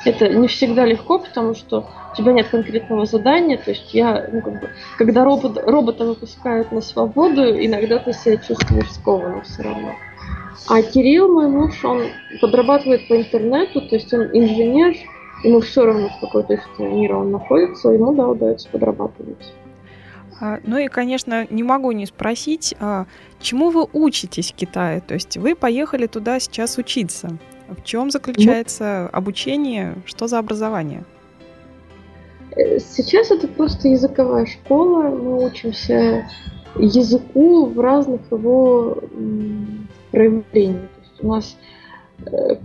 Это 0.05 0.29
не 0.29 0.49
всегда 0.49 0.85
легко, 0.85 1.19
потому 1.19 1.55
что 1.55 1.87
у 2.13 2.17
тебя 2.17 2.33
нет 2.33 2.49
конкретного 2.49 3.07
задания, 3.07 3.57
то 3.57 3.71
есть 3.71 3.95
я, 3.95 4.29
ну, 4.33 4.43
как 4.43 4.61
бы, 4.61 4.71
когда 4.99 5.25
робот, 5.25 5.63
робота 5.65 6.05
выпускают 6.05 6.73
на 6.73 6.81
свободу, 6.81 7.43
иногда 7.43 7.99
ты 7.99 8.13
себя 8.13 8.37
чувствуешь 8.37 8.91
скованно 8.93 9.43
все 9.43 9.63
равно. 9.63 9.95
А 10.69 10.83
Кирилл, 10.83 11.33
мой 11.33 11.49
муж, 11.49 11.85
он 11.85 12.03
подрабатывает 12.41 13.09
по 13.09 13.17
интернету, 13.17 13.81
то 13.81 13.95
есть 13.95 14.13
он 14.13 14.23
инженер, 14.33 14.95
ему 15.45 15.61
все 15.61 15.85
равно, 15.85 16.09
в 16.09 16.21
какой 16.21 16.45
точке 16.45 16.85
мира 16.85 17.17
он 17.17 17.31
находится, 17.31 17.89
ему, 17.91 18.13
да, 18.15 18.29
удается 18.29 18.69
подрабатывать. 18.71 19.53
А, 20.41 20.59
ну 20.65 20.77
и, 20.79 20.89
конечно, 20.89 21.47
не 21.51 21.63
могу 21.63 21.93
не 21.93 22.07
спросить, 22.07 22.75
а 22.81 23.07
чему 23.41 23.71
вы 23.71 23.87
учитесь 23.93 24.53
в 24.53 24.57
Китае? 24.57 25.01
То 25.01 25.15
есть 25.15 25.37
вы 25.37 25.55
поехали 25.55 26.07
туда 26.07 26.41
сейчас 26.41 26.79
учиться. 26.79 27.39
В 27.79 27.85
чем 27.85 28.11
заключается 28.11 29.11
ну, 29.13 29.19
обучение? 29.19 29.95
Что 30.07 30.27
за 30.27 30.39
образование? 30.39 31.05
Э, 32.57 32.79
сейчас 32.79 33.31
это 33.31 33.49
просто 33.49 33.89
языковая 33.89 34.47
школа. 34.47 35.05
Мы 35.05 35.47
учимся 35.47 36.29
языку 36.77 37.67
в 37.67 37.79
разных 37.81 38.21
его 38.31 38.99
проявлениях. 40.11 40.89
То 40.91 41.01
есть 41.01 41.25
у 41.25 41.29
нас 41.29 41.57
э, 42.27 42.57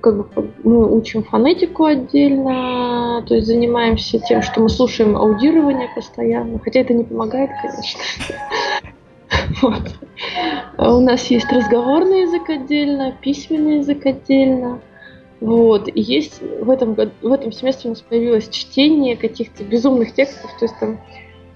как 0.00 0.16
бы 0.16 0.48
мы 0.64 0.96
учим 0.96 1.24
фонетику 1.24 1.84
отдельно, 1.84 3.24
то 3.26 3.34
есть 3.34 3.46
занимаемся 3.46 4.18
тем, 4.20 4.42
что 4.42 4.60
мы 4.60 4.68
слушаем 4.68 5.16
аудирование 5.16 5.88
постоянно, 5.94 6.58
хотя 6.58 6.80
это 6.80 6.94
не 6.94 7.04
помогает, 7.04 7.50
конечно. 7.62 8.00
Вот. 9.62 9.82
А 10.76 10.96
у 10.96 11.00
нас 11.00 11.26
есть 11.26 11.50
разговорный 11.52 12.22
язык 12.22 12.48
отдельно, 12.48 13.14
письменный 13.20 13.78
язык 13.78 14.06
отдельно. 14.06 14.80
Вот. 15.40 15.88
И 15.88 16.00
есть 16.00 16.40
в 16.40 16.70
этом, 16.70 16.94
в 16.94 17.32
этом 17.32 17.52
семестре 17.52 17.90
у 17.90 17.92
нас 17.92 18.02
появилось 18.02 18.48
чтение 18.48 19.16
каких-то 19.16 19.64
безумных 19.64 20.14
текстов. 20.14 20.50
То 20.58 20.64
есть 20.64 20.78
там 20.78 21.00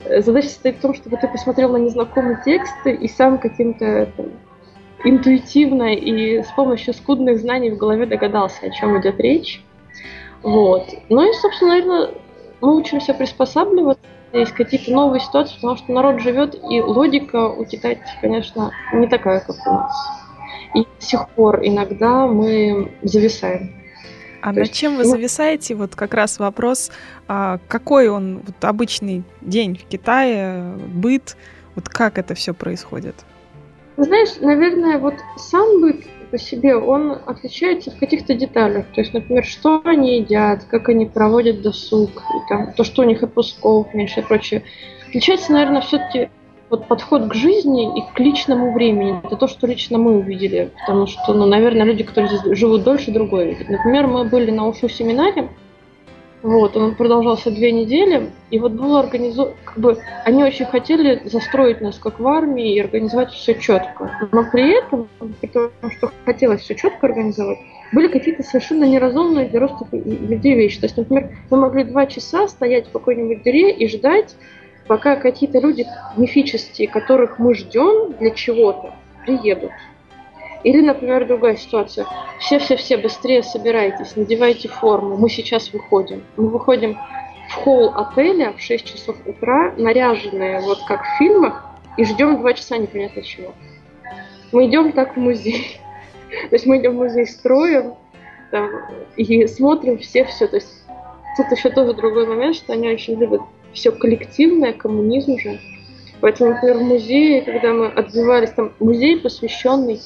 э, 0.05 0.23
задача 0.23 0.49
состоит 0.49 0.77
в 0.77 0.81
том, 0.81 0.95
чтобы 0.95 1.17
ты 1.17 1.29
посмотрел 1.29 1.71
на 1.73 1.77
незнакомые 1.77 2.40
тексты 2.45 2.93
и 2.93 3.09
сам 3.09 3.38
каким-то 3.38 4.11
интуитивно 5.05 5.95
и 5.95 6.43
с 6.43 6.51
помощью 6.57 6.95
скудных 6.95 7.38
знаний 7.38 7.71
в 7.71 7.77
голове 7.77 8.07
догадался, 8.07 8.67
о 8.67 8.71
чем 8.71 8.99
идет 9.01 9.21
речь. 9.21 9.62
Вот. 10.43 10.87
Ну 11.09 11.29
и, 11.29 11.33
собственно, 11.35 11.73
наверное, 11.73 12.11
мы 12.61 12.77
учимся 12.77 13.12
приспосабливаться 13.12 14.03
есть 14.40 14.53
какие-то 14.53 14.90
новые 14.90 15.20
ситуации, 15.20 15.55
потому 15.57 15.77
что 15.77 15.92
народ 15.92 16.20
живет, 16.20 16.55
и 16.70 16.81
логика 16.81 17.49
у 17.49 17.64
китайцев, 17.64 18.07
конечно, 18.20 18.73
не 18.92 19.07
такая, 19.07 19.40
как 19.40 19.57
у 19.66 19.70
нас. 19.70 19.92
И 20.75 20.81
до 20.81 21.07
сих 21.07 21.29
пор 21.31 21.61
иногда 21.62 22.27
мы 22.27 22.92
зависаем. 23.03 23.73
А 24.42 24.49
То 24.49 24.59
над 24.59 24.68
есть, 24.68 24.75
чем 24.75 24.97
вы 24.97 25.05
ну, 25.05 25.11
зависаете? 25.11 25.75
Вот 25.75 25.94
как 25.94 26.12
раз 26.12 26.38
вопрос, 26.38 26.90
а 27.29 27.59
какой 27.68 28.09
он 28.09 28.42
вот 28.44 28.62
обычный 28.62 29.23
день 29.40 29.79
в 29.79 29.88
Китае, 29.88 30.75
быт, 30.92 31.37
вот 31.75 31.88
как 31.88 32.18
это 32.18 32.35
все 32.35 32.53
происходит? 32.53 33.14
Знаешь, 33.97 34.37
наверное, 34.40 34.99
вот 34.99 35.14
сам 35.37 35.81
быт 35.81 36.05
по 36.35 36.38
себе, 36.38 36.75
он 36.75 37.16
отличается 37.27 37.92
в 37.92 37.97
каких-то 37.97 38.35
деталях. 38.35 38.87
То 38.92 39.03
есть, 39.03 39.14
например, 39.14 39.44
что 39.44 39.81
они 39.85 40.16
едят, 40.16 40.64
как 40.64 40.88
они 40.88 41.07
проводят 41.07 41.62
досуг, 41.62 42.11
и 42.11 42.49
там, 42.49 42.73
то, 42.73 42.83
что 42.83 43.03
у 43.03 43.05
них 43.05 43.23
отпусков 43.23 43.94
меньше 43.94 44.18
и 44.18 44.23
прочее. 44.25 44.64
Отличается, 45.07 45.53
наверное, 45.53 45.81
все-таки 45.83 46.31
вот 46.70 46.88
подход 46.88 47.29
к 47.29 47.35
жизни 47.35 47.97
и 47.97 48.03
к 48.12 48.18
личному 48.18 48.73
времени. 48.73 49.20
Это 49.23 49.37
то, 49.37 49.47
что 49.47 49.68
лично 49.68 49.97
мы 49.99 50.18
увидели. 50.18 50.73
Потому 50.81 51.07
что, 51.07 51.35
ну, 51.35 51.47
наверное, 51.47 51.85
люди, 51.85 52.03
которые 52.03 52.37
здесь 52.37 52.59
живут 52.59 52.83
дольше, 52.83 53.12
другое 53.12 53.51
видят. 53.51 53.68
Например, 53.68 54.09
мы 54.09 54.25
были 54.25 54.51
на 54.51 54.66
УШУ 54.66 54.88
семинаре, 54.88 55.51
вот, 56.45 56.77
он 56.77 56.95
продолжался 56.95 57.51
две 57.51 57.73
недели, 57.73 58.31
и 58.51 58.59
вот 58.59 58.73
было 58.73 59.01
организовано, 59.01 59.57
как 59.65 59.79
бы, 59.79 59.97
они 60.27 60.45
очень 60.45 60.67
хотели 60.67 61.23
застроить 61.25 61.81
нас 61.81 61.99
как 61.99 62.21
в 62.21 62.29
армии 62.29 62.75
и 62.75 62.81
организовать 62.81 63.33
все 63.33 63.55
четко. 63.55 64.11
Но 64.31 64.45
при 64.53 64.79
этом, 64.79 65.09
при 65.41 65.49
том, 65.49 65.71
что 65.97 66.11
хотелось 66.27 66.61
все 66.61 66.75
четко 66.75 67.07
организовать, 67.07 67.57
были 67.93 68.09
какие-то 68.09 68.43
совершенно 68.43 68.85
неразумные 68.85 69.49
для 69.49 69.59
роста 69.59 69.87
людей 69.93 70.55
вещи. 70.55 70.81
То 70.81 70.85
есть, 70.85 70.99
например, 70.99 71.31
мы 71.49 71.57
могли 71.57 71.83
два 71.85 72.05
часа 72.05 72.47
стоять 72.47 72.89
в 72.89 72.93
какой-нибудь 72.93 73.43
дыре 73.43 73.73
и 73.73 73.89
ждать, 73.89 74.37
пока 74.87 75.17
какие-то 75.17 75.61
люди 75.61 75.87
мифические, 76.19 76.89
которых 76.89 77.39
мы 77.39 77.55
ждем 77.55 78.13
для 78.21 78.31
чего-то, 78.33 78.93
приедут. 79.25 79.73
Или, 80.64 80.81
например, 80.81 81.27
другая 81.27 81.57
ситуация. 81.57 82.07
Все-все-все, 82.40 82.96
быстрее 82.96 83.42
собирайтесь, 83.42 84.16
надевайте 84.16 84.68
форму, 84.68 85.16
мы 85.16 85.29
сейчас 85.29 85.72
выходим. 85.72 86.24
Мы 86.37 86.48
выходим 86.48 86.98
в 87.50 87.55
холл 87.55 87.92
отеля 87.94 88.55
в 88.55 88.61
6 88.61 88.85
часов 88.85 89.16
утра, 89.27 89.74
наряженные 89.77 90.61
вот 90.61 90.79
как 90.88 91.05
в 91.05 91.18
фильмах, 91.18 91.66
и 91.98 92.05
ждем 92.05 92.40
два 92.40 92.55
часа 92.55 92.79
непонятно 92.79 93.22
чего. 93.22 93.53
Мы 94.53 94.66
идем 94.66 94.92
так 94.92 95.16
в 95.16 95.20
музей. 95.20 95.79
То 96.50 96.57
есть 96.57 96.66
мы 96.66 96.79
идем 96.79 96.92
в 96.92 96.96
музей 96.96 97.27
строем 97.27 97.94
там, 98.50 98.70
и 99.16 99.46
смотрим 99.46 99.98
все-все. 99.98 100.46
То 100.46 100.57
есть 100.57 100.85
тут 101.37 101.46
еще 101.55 101.68
тоже 101.68 101.92
другой 101.92 102.27
момент, 102.27 102.57
что 102.57 102.72
они 102.72 102.88
очень 102.88 103.14
любят 103.18 103.42
все 103.74 103.92
коллективное, 103.92 104.72
коммунизм 104.72 105.38
же. 105.38 105.61
Поэтому, 106.20 106.53
например, 106.53 106.79
в 106.79 106.83
музее, 106.83 107.42
когда 107.42 107.74
мы 107.74 107.88
отзывались, 107.88 108.50
там 108.50 108.72
музей, 108.81 109.20
посвященный 109.20 110.00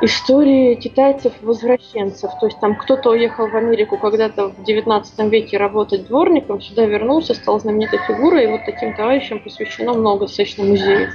истории 0.00 0.74
китайцев-возвращенцев. 0.74 2.30
То 2.40 2.46
есть 2.46 2.60
там 2.60 2.76
кто-то 2.76 3.10
уехал 3.10 3.48
в 3.48 3.56
Америку 3.56 3.98
когда-то 3.98 4.48
в 4.48 4.62
19 4.64 5.18
веке 5.30 5.56
работать 5.56 6.06
дворником, 6.06 6.60
сюда 6.60 6.84
вернулся, 6.84 7.34
стал 7.34 7.60
знаменитой 7.60 7.98
фигурой, 8.06 8.44
и 8.44 8.46
вот 8.46 8.60
таким 8.64 8.94
товарищам 8.94 9.40
посвящено 9.40 9.94
много 9.94 10.26
достаточно 10.26 10.64
музеев. 10.64 11.10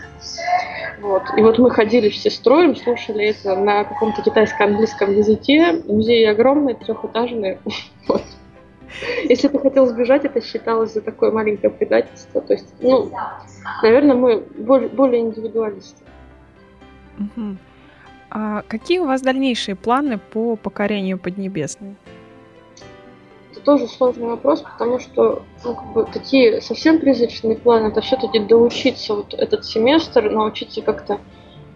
Вот. 1.01 1.23
И 1.37 1.41
вот 1.41 1.59
мы 1.59 1.69
ходили 1.69 2.09
все 2.09 2.29
строем, 2.29 2.75
слушали 2.75 3.25
это 3.25 3.55
на 3.55 3.83
каком-то 3.83 4.21
китайско-английском 4.21 5.13
языке. 5.13 5.81
Музей 5.85 6.29
огромный, 6.29 6.75
трехэтажный. 6.75 7.59
Вот. 8.07 8.21
Если 9.23 9.47
ты 9.47 9.57
хотел 9.59 9.87
сбежать, 9.87 10.25
это 10.25 10.39
считалось 10.39 10.93
за 10.93 11.01
такое 11.01 11.31
маленькое 11.31 11.71
предательство. 11.71 12.41
То 12.41 12.53
есть, 12.53 12.67
ну, 12.79 13.09
наверное, 13.81 14.15
мы 14.15 14.37
более 14.37 15.21
индивидуалисты. 15.21 16.03
Угу. 17.17 17.57
А 18.35 18.63
какие 18.67 18.97
у 18.97 19.05
вас 19.05 19.21
дальнейшие 19.21 19.75
планы 19.75 20.17
по 20.17 20.55
покорению 20.55 21.19
Поднебесной? 21.19 21.95
Это 23.51 23.61
тоже 23.61 23.87
сложный 23.87 24.25
вопрос, 24.25 24.61
потому 24.61 24.97
что 24.97 25.43
ну, 25.63 25.75
как 25.75 25.93
бы, 25.93 26.07
такие 26.11 26.59
совсем 26.59 26.97
призрачные 26.97 27.55
планы, 27.55 27.89
это 27.89 28.01
все-таки 28.01 28.39
доучиться 28.39 29.13
вот 29.13 29.35
этот 29.35 29.65
семестр, 29.65 30.31
научиться 30.31 30.81
как-то 30.81 31.19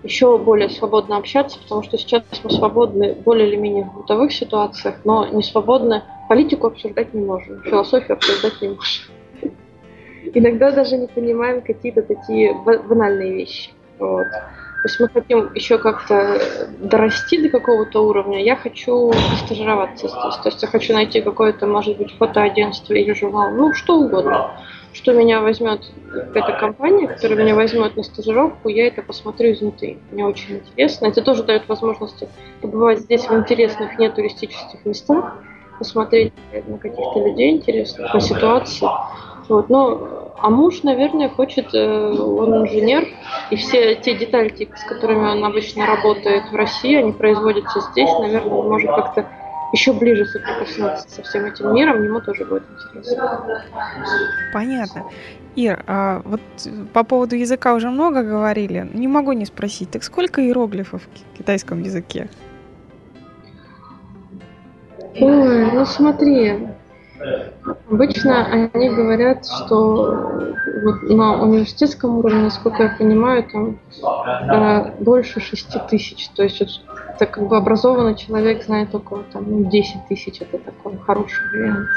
еще 0.01 0.35
более 0.39 0.69
свободно 0.71 1.17
общаться, 1.17 1.59
потому 1.59 1.83
что 1.83 1.99
сейчас 1.99 2.23
мы 2.43 2.49
свободны 2.49 3.13
более 3.13 3.47
или 3.49 3.55
менее 3.55 3.83
в 3.83 4.01
бытовых 4.01 4.33
ситуациях, 4.33 4.95
но 5.03 5.27
не 5.27 5.43
свободны 5.43 6.01
политику 6.27 6.67
обсуждать 6.67 7.13
не 7.13 7.21
можем, 7.21 7.61
философию 7.61 8.13
обсуждать 8.13 8.59
не 8.63 8.69
можем. 8.69 9.05
Иногда 10.33 10.71
даже 10.71 10.97
не 10.97 11.07
понимаем 11.07 11.61
какие-то 11.61 12.01
такие 12.01 12.55
банальные 12.55 13.33
вещи. 13.33 13.69
Вот. 13.99 14.25
То 14.83 14.89
есть 14.89 14.99
мы 14.99 15.09
хотим 15.09 15.53
еще 15.53 15.79
как-то 15.79 16.39
дорасти 16.79 17.41
до 17.41 17.49
какого-то 17.49 18.07
уровня. 18.07 18.43
Я 18.43 18.55
хочу 18.55 19.11
стажироваться 19.43 20.07
здесь. 20.07 20.35
То 20.35 20.49
есть 20.49 20.61
я 20.61 20.67
хочу 20.67 20.93
найти 20.93 21.21
какое-то, 21.21 21.65
может 21.65 21.97
быть, 21.97 22.15
фотоагентство 22.15 22.93
или 22.93 23.11
журнал, 23.13 23.51
ну, 23.51 23.73
что 23.73 23.97
угодно. 23.97 24.51
Что 24.93 25.13
меня 25.13 25.41
возьмет 25.41 25.81
эта 26.33 26.53
компания, 26.59 27.07
которая 27.07 27.39
меня 27.39 27.55
возьмет 27.55 27.97
на 27.97 28.03
стажировку, 28.03 28.69
я 28.69 28.87
это 28.87 29.01
посмотрю 29.01 29.51
изнутри. 29.51 29.97
Мне 30.11 30.25
очень 30.25 30.57
интересно. 30.57 31.07
Это 31.07 31.21
тоже 31.21 31.43
дает 31.43 31.67
возможность 31.67 32.23
побывать 32.61 32.99
здесь 32.99 33.27
в 33.27 33.35
интересных 33.35 33.97
нетуристических 33.97 34.85
местах, 34.85 35.37
посмотреть 35.79 36.33
на 36.67 36.77
каких-то 36.77 37.27
людей 37.27 37.57
интересных, 37.57 38.13
на 38.13 38.19
ситуации. 38.19 38.87
Вот. 39.49 39.69
Но, 39.69 40.33
а 40.37 40.49
муж, 40.49 40.83
наверное, 40.83 41.29
хочет, 41.29 41.73
э, 41.73 42.09
он 42.11 42.63
инженер, 42.63 43.07
и 43.49 43.55
все 43.55 43.95
те 43.95 44.15
детали, 44.15 44.53
с 44.75 44.83
которыми 44.83 45.29
он 45.29 45.43
обычно 45.43 45.85
работает 45.85 46.51
в 46.51 46.55
России, 46.55 46.95
они 46.95 47.13
производятся 47.13 47.81
здесь, 47.91 48.09
наверное, 48.19 48.51
он 48.51 48.69
может 48.69 48.89
как-то 48.89 49.25
еще 49.73 49.93
ближе 49.93 50.25
соприкоснуться 50.25 51.09
со 51.09 51.23
всем 51.23 51.45
этим 51.45 51.73
миром, 51.73 52.03
ему 52.03 52.21
тоже 52.21 52.45
будет 52.45 52.63
интересно. 52.71 53.63
Понятно. 54.53 55.05
Ир, 55.55 55.83
а 55.87 56.21
вот 56.23 56.41
по 56.93 57.03
поводу 57.03 57.35
языка 57.35 57.73
уже 57.73 57.89
много 57.89 58.21
говорили. 58.21 58.87
Не 58.93 59.07
могу 59.07 59.31
не 59.31 59.45
спросить, 59.45 59.89
так 59.91 60.03
сколько 60.03 60.41
иероглифов 60.41 61.01
в 61.01 61.37
китайском 61.37 61.81
языке? 61.81 62.29
Ой, 65.19 65.71
ну 65.71 65.85
смотри, 65.85 66.67
Обычно 67.89 68.45
они 68.45 68.89
говорят, 68.89 69.45
что 69.45 70.53
вот 70.83 71.03
на 71.03 71.41
университетском 71.41 72.17
уровне, 72.17 72.43
насколько 72.43 72.83
я 72.83 72.95
понимаю, 72.97 73.43
там 73.43 73.79
э, 74.03 74.91
больше 74.99 75.39
6 75.39 75.87
тысяч. 75.89 76.29
То 76.29 76.43
есть 76.43 76.81
так 77.17 77.31
как 77.31 77.47
бы 77.47 77.57
образованный 77.57 78.15
человек 78.15 78.63
знает 78.63 78.93
около 78.93 79.23
там, 79.31 79.45
ну, 79.47 79.69
10 79.69 80.07
тысяч. 80.07 80.41
Это 80.41 80.59
такой 80.59 80.97
хороший 80.97 81.49
вариант. 81.51 81.87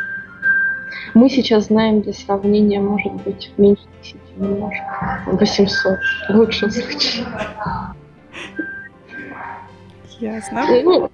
Мы 1.15 1.29
сейчас 1.29 1.67
знаем 1.67 2.03
для 2.03 2.13
сравнения, 2.13 2.81
может 2.81 3.13
быть, 3.13 3.53
меньше 3.57 3.83
тысячи 4.01 4.17
немножко. 4.37 5.23
800 5.27 5.99
в 6.29 6.35
лучшем 6.35 6.71
случае. 6.71 7.27
Ясно. 10.21 10.67
Ну, 10.83 11.10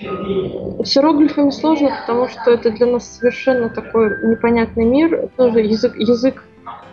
с 0.00 0.96
иероглифами 0.96 1.50
сложно, 1.50 1.90
потому 2.00 2.28
что 2.28 2.50
это 2.50 2.70
для 2.70 2.86
нас 2.86 3.18
совершенно 3.18 3.68
такой 3.68 4.10
непонятный 4.28 4.84
мир. 4.84 5.30
Тоже 5.36 5.60
язык, 5.60 5.96
язык 5.96 6.44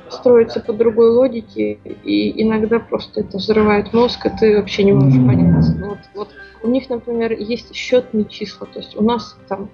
строится 0.10 0.60
по 0.60 0.74
другой 0.74 1.10
логике, 1.10 1.80
и 2.04 2.42
иногда 2.42 2.80
просто 2.80 3.22
это 3.22 3.38
взрывает 3.38 3.94
мозг, 3.94 4.26
и 4.26 4.30
ты 4.30 4.58
вообще 4.58 4.84
не 4.84 4.94
можешь 4.94 5.26
понять. 5.26 5.66
Вот, 5.80 5.98
вот 6.13 6.30
у 6.62 6.68
них, 6.68 6.89
например, 6.89 7.34
есть 7.34 7.74
счетные 7.74 8.26
числа, 8.26 8.68
то 8.72 8.80
есть 8.80 8.96
у 8.96 9.04
нас 9.04 9.38
там 9.48 9.70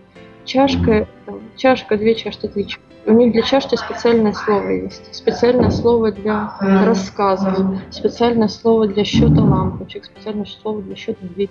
чашка, 0.45 1.07
там, 1.25 1.41
чашка, 1.55 1.97
две 1.97 2.15
чашки, 2.15 2.47
три 2.47 2.65
чашки. 2.65 2.81
У 3.05 3.13
них 3.13 3.31
для 3.31 3.41
чашки 3.41 3.75
специальное 3.75 4.33
слово 4.33 4.69
есть. 4.69 5.15
Специальное 5.15 5.71
слово 5.71 6.11
для 6.11 6.53
рассказов, 6.59 7.57
специальное 7.89 8.49
слово 8.49 8.87
для 8.87 9.03
счета 9.03 9.41
лампочек, 9.41 10.05
специальное 10.05 10.45
слово 10.45 10.81
для 10.81 10.95
счета 10.95 11.19
дверей 11.21 11.49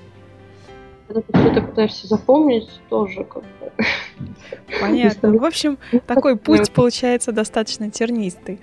когда 1.08 1.22
ты 1.22 1.38
это 1.38 1.62
пытаешься 1.62 2.06
запомнить, 2.06 2.68
тоже 2.88 3.24
как 3.24 3.42
бы... 3.42 3.72
Понятно. 4.80 5.32
В 5.32 5.44
общем, 5.44 5.78
такой 6.06 6.36
путь 6.36 6.70
получается 6.72 7.32
достаточно 7.32 7.90
тернистый. 7.90 8.60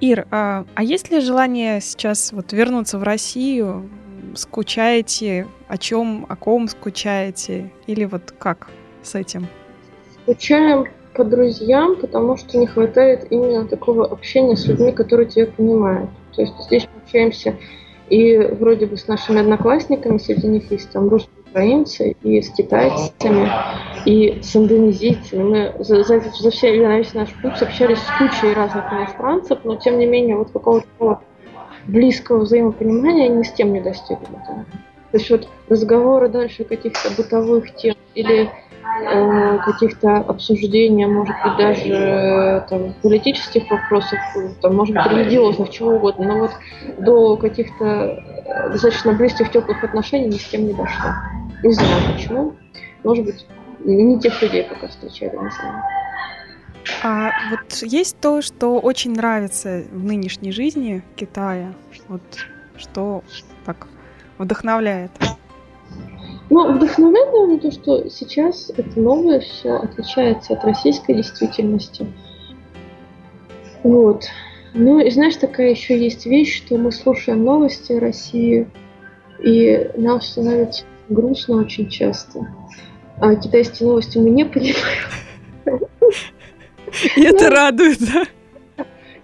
Ир, 0.00 0.26
а, 0.30 0.64
а 0.74 0.82
есть 0.82 1.10
ли 1.10 1.20
желание 1.20 1.80
сейчас 1.80 2.32
вот 2.32 2.52
вернуться 2.52 2.98
в 2.98 3.02
Россию? 3.02 3.88
Скучаете? 4.34 5.48
О 5.66 5.76
чем, 5.76 6.26
о 6.28 6.36
ком 6.36 6.68
скучаете? 6.68 7.72
Или 7.86 8.04
вот 8.04 8.32
как 8.38 8.70
с 9.02 9.14
этим? 9.14 9.48
Скучаем 10.22 10.86
по 11.14 11.24
друзьям, 11.24 11.96
потому 11.96 12.36
что 12.36 12.58
не 12.58 12.66
хватает 12.66 13.26
именно 13.30 13.66
такого 13.66 14.06
общения 14.06 14.56
с 14.56 14.66
людьми, 14.66 14.92
которые 14.92 15.28
тебя 15.28 15.46
понимают. 15.46 16.10
То 16.36 16.42
есть 16.42 16.54
здесь 16.60 16.86
мы 16.94 17.02
общаемся 17.02 17.56
и 18.10 18.38
вроде 18.38 18.86
бы 18.86 18.96
с 18.96 19.06
нашими 19.08 19.40
одноклассниками, 19.40 20.18
среди 20.18 20.46
них 20.46 20.70
есть 20.70 20.90
там 20.90 21.08
русские 21.08 21.38
украинцы, 21.50 22.16
и 22.22 22.40
с 22.42 22.50
китайцами, 22.50 23.50
и 24.04 24.40
с 24.42 24.54
индонезийцами. 24.54 25.42
Мы 25.42 25.84
за, 25.84 26.02
за, 26.02 26.20
за 26.20 26.50
все, 26.50 26.76
весь 26.76 27.14
наш 27.14 27.30
путь 27.42 27.60
общались 27.60 27.98
с 27.98 28.18
кучей 28.18 28.52
разных 28.52 28.92
иностранцев, 28.92 29.60
но 29.64 29.76
тем 29.76 29.98
не 29.98 30.06
менее 30.06 30.36
вот 30.36 30.50
какого-то 30.50 31.20
близкого 31.86 32.40
взаимопонимания 32.40 33.28
ни 33.28 33.42
с 33.42 33.52
тем 33.52 33.72
не 33.72 33.80
достигли. 33.80 34.26
Да. 34.30 34.64
То 35.10 35.16
есть 35.16 35.30
вот 35.30 35.48
разговоры 35.68 36.28
дальше 36.28 36.64
каких-то 36.64 37.10
бытовых 37.16 37.74
тем 37.76 37.94
или 38.14 38.50
э, 39.02 39.58
каких-то 39.64 40.16
обсуждений, 40.16 41.06
может 41.06 41.34
быть, 41.44 41.56
даже 41.56 41.92
э, 41.92 42.60
там, 42.68 42.94
политических 43.02 43.70
вопросов, 43.70 44.18
там, 44.60 44.76
может 44.76 44.94
быть, 44.94 45.06
религиозных, 45.06 45.70
чего 45.70 45.96
угодно, 45.96 46.26
но 46.26 46.38
вот 46.38 46.50
до 46.98 47.36
каких-то 47.36 47.84
э, 47.84 48.70
достаточно 48.70 49.12
близких, 49.12 49.50
теплых 49.50 49.82
отношений 49.84 50.26
ни 50.26 50.38
с 50.38 50.44
кем 50.44 50.66
не 50.66 50.72
дошло. 50.72 51.10
Не 51.62 51.72
знаю 51.72 52.12
почему. 52.12 52.54
Может 53.04 53.24
быть, 53.24 53.46
не 53.84 54.18
тех 54.20 54.40
людей 54.42 54.64
пока 54.64 54.88
встречали, 54.88 55.30
не 55.30 55.50
знаю. 55.50 55.82
А 57.02 57.30
вот 57.50 57.82
есть 57.82 58.18
то, 58.20 58.42
что 58.42 58.78
очень 58.78 59.12
нравится 59.12 59.84
в 59.90 60.04
нынешней 60.04 60.52
жизни 60.52 61.02
Китая, 61.16 61.74
вот 62.08 62.22
что 62.76 63.22
так 63.64 63.86
вдохновляет? 64.38 65.10
Ну, 66.50 66.72
вдохновляет, 66.72 67.32
наверное, 67.32 67.58
то, 67.58 67.70
что 67.70 68.08
сейчас 68.08 68.70
это 68.76 68.98
новое 68.98 69.40
все 69.40 69.72
отличается 69.72 70.54
от 70.54 70.64
российской 70.64 71.14
действительности. 71.14 72.06
Вот. 73.82 74.24
Ну 74.74 75.00
и 75.00 75.10
знаешь, 75.10 75.36
такая 75.36 75.70
еще 75.70 75.98
есть 75.98 76.26
вещь, 76.26 76.56
что 76.56 76.76
мы 76.76 76.92
слушаем 76.92 77.44
новости 77.44 77.92
России, 77.92 78.68
и 79.42 79.90
нам 79.96 80.20
становится 80.20 80.84
грустно 81.08 81.56
очень 81.56 81.88
часто. 81.88 82.46
А 83.20 83.34
китайские 83.34 83.88
новости 83.88 84.18
мы 84.18 84.30
не 84.30 84.44
понимаем. 84.44 84.76
И 87.16 87.22
это 87.24 87.50
радует, 87.50 87.98
да? 88.00 88.24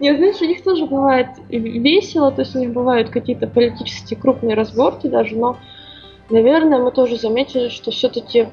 Нет, 0.01 0.19
знаешь, 0.19 0.41
у 0.41 0.45
них 0.45 0.63
тоже 0.63 0.87
бывает 0.87 1.29
весело, 1.49 2.33
то 2.33 2.43
есть 2.43 2.55
у 2.57 2.59
них 2.59 2.73
бывают 2.73 3.11
какие-то 3.11 3.47
политические 3.47 4.19
крупные 4.19 4.55
разборки 4.55 5.07
даже, 5.07 5.37
но, 5.37 5.57
наверное, 6.31 6.79
мы 6.79 6.91
тоже 6.91 7.17
заметили, 7.17 7.69
что 7.69 7.91
все-таки 7.91 8.49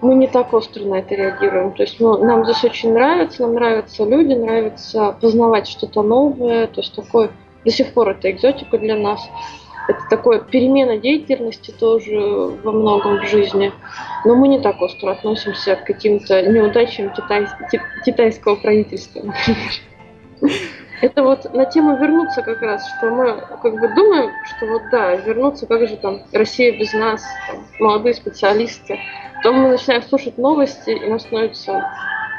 мы 0.00 0.14
не 0.14 0.28
так 0.28 0.52
остро 0.52 0.84
на 0.84 0.96
это 0.96 1.14
реагируем. 1.14 1.72
То 1.72 1.82
есть 1.82 2.00
мы, 2.00 2.18
нам 2.18 2.44
здесь 2.44 2.64
очень 2.64 2.92
нравится, 2.92 3.42
нам 3.42 3.54
нравятся 3.54 4.04
люди, 4.04 4.34
нравится 4.34 5.16
познавать 5.20 5.68
что-то 5.68 6.02
новое, 6.02 6.66
то 6.68 6.80
есть 6.80 6.94
такой 6.94 7.30
до 7.64 7.70
сих 7.70 7.92
пор 7.92 8.10
это 8.10 8.30
экзотика 8.30 8.78
для 8.78 8.96
нас. 8.96 9.20
Это 9.88 10.00
такое 10.10 10.40
перемена 10.40 10.98
деятельности 10.98 11.70
тоже 11.70 12.20
во 12.20 12.72
многом 12.72 13.20
в 13.20 13.26
жизни. 13.26 13.72
Но 14.26 14.34
мы 14.34 14.48
не 14.48 14.60
так 14.60 14.80
остро 14.82 15.12
относимся 15.12 15.76
к 15.76 15.84
каким-то 15.84 16.42
неудачам 16.42 17.10
китай, 17.10 17.46
китайского 18.04 18.56
правительства, 18.56 19.22
например. 19.22 20.52
Это 21.00 21.22
вот 21.22 21.52
на 21.54 21.64
тему 21.64 21.96
вернуться 21.96 22.42
как 22.42 22.60
раз, 22.60 22.86
что 22.96 23.10
мы 23.10 23.40
как 23.62 23.74
бы 23.74 23.88
думаем, 23.88 24.32
что 24.44 24.66
вот 24.66 24.82
да, 24.90 25.14
вернуться, 25.14 25.66
как 25.66 25.86
же 25.86 25.96
там 25.96 26.22
Россия 26.32 26.76
без 26.78 26.92
нас, 26.92 27.24
там, 27.46 27.64
молодые 27.78 28.14
специалисты. 28.14 28.98
Потом 29.36 29.60
мы 29.60 29.68
начинаем 29.68 30.02
слушать 30.02 30.38
новости, 30.38 30.90
и 30.90 31.08
нам 31.08 31.20
становится 31.20 31.88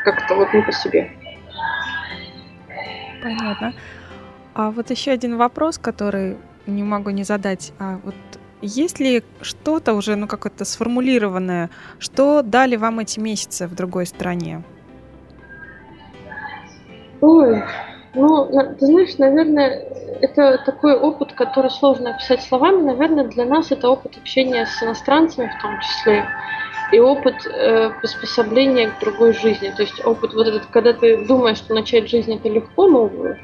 как-то 0.04 0.36
вот 0.36 0.54
не 0.54 0.62
по 0.62 0.72
себе. 0.72 1.12
Понятно. 3.24 3.74
А 4.54 4.72
вот 4.72 4.90
еще 4.90 5.12
один 5.12 5.38
вопрос, 5.38 5.78
который 5.78 6.38
не 6.66 6.84
могу 6.84 7.12
не 7.12 7.24
задать. 7.24 7.72
А 7.80 8.00
вот 8.04 8.16
есть 8.62 9.00
ли 9.00 9.24
что-то 9.42 9.94
уже, 9.94 10.16
ну, 10.16 10.28
какое-то 10.28 10.66
сформулированное, 10.66 11.70
что 11.98 12.42
дали 12.42 12.76
вам 12.76 13.00
эти 13.00 13.20
месяцы 13.20 13.68
в 13.68 13.76
другой 13.76 14.06
стране? 14.06 14.64
Ой, 17.22 17.64
ну, 18.14 18.50
ты 18.80 18.86
знаешь, 18.86 19.18
наверное, 19.18 19.84
это 20.22 20.62
такой 20.66 20.96
опыт, 20.96 21.34
который 21.34 21.70
сложно 21.70 22.12
описать 22.12 22.42
словами. 22.42 22.82
Наверное, 22.82 23.26
для 23.26 23.46
нас 23.46 23.72
это 23.72 23.90
опыт 23.90 24.18
общения 24.18 24.66
с 24.66 24.82
иностранцами 24.82 25.52
в 25.58 25.62
том 25.62 25.80
числе 25.80 26.26
и 26.92 27.00
опыт 27.00 27.46
э, 27.46 27.92
приспособления 28.00 28.90
к 28.90 29.00
другой 29.00 29.34
жизни. 29.34 29.72
То 29.76 29.84
есть 29.84 30.04
опыт 30.06 30.34
вот 30.34 30.48
этот, 30.48 30.66
когда 30.68 30.94
ты 30.94 31.26
думаешь, 31.26 31.58
что 31.58 31.74
начать 31.74 32.10
жизнь 32.10 32.34
это 32.34 32.50
легко 32.50 32.88
новую, 32.88 33.38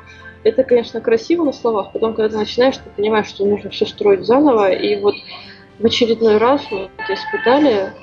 это, 0.43 0.63
конечно, 0.63 1.01
красиво 1.01 1.43
на 1.43 1.53
словах, 1.53 1.91
потом, 1.91 2.13
когда 2.13 2.29
ты 2.29 2.37
начинаешь, 2.37 2.77
ты 2.77 2.89
понимаешь, 2.95 3.27
что 3.27 3.45
нужно 3.45 3.69
все 3.69 3.85
строить 3.85 4.25
заново, 4.25 4.71
и 4.71 4.99
вот 4.99 5.15
в 5.79 5.85
очередной 5.85 6.37
раз 6.37 6.61
мы 6.71 6.89
это 6.97 7.13
испытали, 7.13 7.93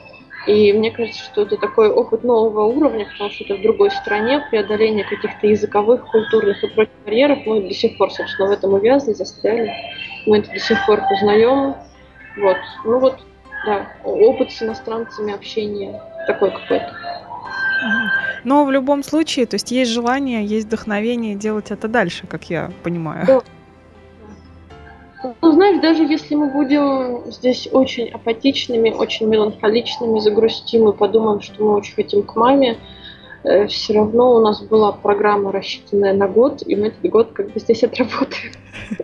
и 0.47 0.73
мне 0.73 0.91
кажется, 0.91 1.23
что 1.23 1.43
это 1.43 1.57
такой 1.57 1.89
опыт 1.89 2.25
нового 2.25 2.65
уровня, 2.65 3.07
потому 3.07 3.31
что 3.31 3.45
это 3.45 3.57
в 3.57 3.63
другой 3.63 3.91
стране, 3.91 4.45
преодоление 4.51 5.05
каких-то 5.05 5.47
языковых, 5.47 6.05
культурных 6.11 6.63
и 6.65 6.67
прочих 6.69 6.95
барьеров. 7.05 7.39
Мы 7.47 7.63
до 7.63 7.75
сих 7.75 7.97
пор, 7.97 8.11
собственно, 8.11 8.49
в 8.49 8.53
этом 8.53 8.75
увязли, 8.75 9.13
застряли. 9.13 9.73
Мы 10.27 10.39
это 10.39 10.51
до 10.51 10.59
сих 10.59 10.85
пор 10.85 11.01
познаем. 11.09 11.75
Вот. 12.39 12.57
Ну 12.85 12.99
вот, 12.99 13.21
да, 13.67 13.87
опыт 14.05 14.51
с 14.51 14.63
иностранцами 14.63 15.33
общения 15.33 16.01
такой 16.27 16.51
какой-то. 16.51 16.93
Но 18.45 18.65
в 18.65 18.73
любом 18.73 19.05
случае, 19.05 19.47
то 19.47 19.55
есть 19.55 19.71
есть 19.71 19.93
желание, 19.93 20.45
есть 20.45 20.67
вдохновение 20.67 21.37
делать 21.37 21.71
это 21.71 21.87
дальше, 21.87 22.27
как 22.27 22.51
я 22.51 22.71
понимаю. 22.83 23.27
Да. 23.27 23.43
Ну, 25.41 25.53
знаешь, 25.53 25.81
даже 25.81 26.05
если 26.05 26.35
мы 26.35 26.51
будем 26.51 27.31
здесь 27.31 27.69
очень 27.71 28.09
апатичными, 28.09 28.91
очень 28.91 29.29
меланхоличными, 29.29 30.21
загрустим 30.21 30.89
и 30.89 30.97
подумаем, 30.97 31.41
что 31.41 31.65
мы 31.65 31.75
очень 31.77 31.95
хотим 31.95 32.23
к 32.23 32.35
маме, 32.37 32.79
э, 33.45 33.67
все 33.67 33.95
равно 33.95 34.35
у 34.35 34.41
нас 34.41 34.63
была 34.63 34.93
программа, 34.93 35.53
рассчитанная 35.53 36.13
на 36.13 36.29
год, 36.29 36.63
и 36.67 36.77
мы 36.77 36.89
этот 36.89 37.11
год 37.11 37.33
как 37.33 37.53
бы 37.53 37.61
здесь 37.61 37.85
отработаем. 37.85 38.53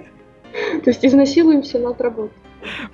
То 0.84 0.90
есть 0.90 1.04
изнасилуемся, 1.04 1.78
но 1.78 1.90
отработаем. 1.90 2.32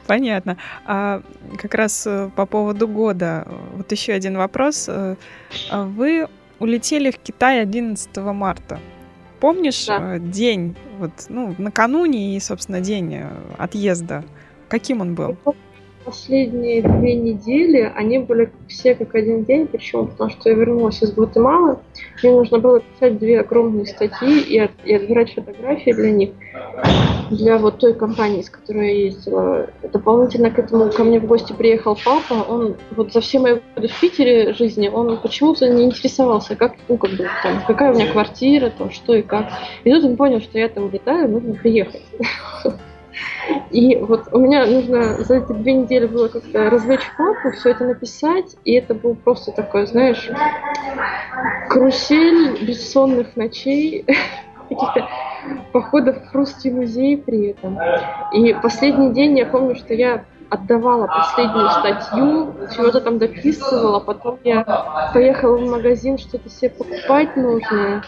Понятно. 0.06 0.58
А 0.84 1.22
как 1.56 1.74
раз 1.74 2.06
э, 2.06 2.30
по 2.36 2.46
поводу 2.46 2.86
года, 2.86 3.46
вот 3.76 3.90
еще 3.90 4.12
один 4.12 4.36
вопрос. 4.36 4.86
Э, 4.88 5.16
а 5.70 5.84
вы 5.84 6.28
улетели 6.58 7.10
в 7.10 7.18
Китай 7.18 7.60
11 7.60 8.16
марта. 8.16 8.78
Помнишь 9.44 9.84
да. 9.84 10.16
Э, 10.16 10.18
день, 10.18 10.74
вот, 10.98 11.26
ну, 11.28 11.54
накануне 11.58 12.34
и, 12.34 12.40
собственно, 12.40 12.80
день 12.80 13.20
отъезда? 13.58 14.24
Каким 14.68 15.02
он 15.02 15.14
был? 15.14 15.36
Последние 16.04 16.82
две 16.82 17.14
недели 17.14 17.90
они 17.94 18.18
были 18.18 18.52
все 18.68 18.94
как 18.94 19.14
один 19.14 19.44
день, 19.44 19.66
почему? 19.66 20.06
Потому 20.06 20.30
что 20.30 20.50
я 20.50 20.54
вернулась 20.54 21.02
из 21.02 21.12
Гватемалы, 21.12 21.78
мне 22.22 22.32
нужно 22.32 22.58
было 22.58 22.80
писать 22.80 23.18
две 23.18 23.40
огромные 23.40 23.86
статьи 23.86 24.40
и, 24.40 24.58
от, 24.58 24.72
и 24.84 24.94
отбирать 24.94 25.34
фотографии 25.34 25.92
для 25.92 26.10
них 26.10 26.30
для 27.30 27.58
вот 27.58 27.78
той 27.78 27.94
компании, 27.94 28.42
с 28.42 28.50
которой 28.50 28.88
я 28.88 29.04
ездила. 29.06 29.66
Дополнительно 29.92 30.50
к 30.50 30.58
этому 30.58 30.90
ко 30.90 31.04
мне 31.04 31.20
в 31.20 31.26
гости 31.26 31.52
приехал 31.52 31.98
папа. 32.04 32.44
Он 32.48 32.76
вот 32.90 33.12
за 33.12 33.20
все 33.20 33.38
мои 33.38 33.60
годы 33.74 33.88
в 33.88 34.00
Питере 34.00 34.52
жизни, 34.52 34.88
он 34.88 35.18
почему-то 35.18 35.68
не 35.68 35.84
интересовался, 35.84 36.56
как, 36.56 36.74
ну, 36.88 36.96
как 36.96 37.12
бы, 37.12 37.26
там, 37.42 37.62
какая 37.66 37.92
у 37.92 37.94
меня 37.94 38.12
квартира, 38.12 38.70
там, 38.70 38.90
что 38.90 39.14
и 39.14 39.22
как. 39.22 39.46
И 39.84 39.90
тут 39.90 40.04
он 40.04 40.16
понял, 40.16 40.40
что 40.40 40.58
я 40.58 40.68
там 40.68 40.90
летаю, 40.90 41.30
нужно 41.30 41.54
приехать. 41.54 42.02
И 43.70 43.96
вот 43.96 44.28
у 44.32 44.38
меня 44.38 44.66
нужно 44.66 45.14
за 45.24 45.36
эти 45.36 45.52
две 45.52 45.74
недели 45.74 46.06
было 46.06 46.28
как-то 46.28 46.70
развлечь 46.70 47.10
папу, 47.16 47.50
все 47.52 47.70
это 47.70 47.84
написать, 47.84 48.56
и 48.64 48.74
это 48.74 48.94
был 48.94 49.14
просто 49.14 49.52
такой, 49.52 49.86
знаешь, 49.86 50.30
карусель 51.68 52.64
бессонных 52.64 53.36
ночей, 53.36 54.04
каких-то 54.68 55.08
походов 55.72 56.16
в 56.30 56.34
русский 56.34 56.70
музей 56.70 57.18
при 57.18 57.48
этом. 57.48 57.78
И 58.32 58.54
последний 58.54 59.12
день 59.12 59.38
я 59.38 59.46
помню, 59.46 59.74
что 59.74 59.94
я 59.94 60.24
отдавала 60.50 61.06
последнюю 61.06 61.70
статью, 61.70 62.54
чего-то 62.74 63.00
там 63.00 63.18
дописывала, 63.18 64.00
потом 64.00 64.38
я 64.44 65.10
поехала 65.12 65.56
в 65.56 65.68
магазин, 65.68 66.18
что-то 66.18 66.48
себе 66.48 66.70
покупать 66.70 67.36
нужное. 67.36 68.02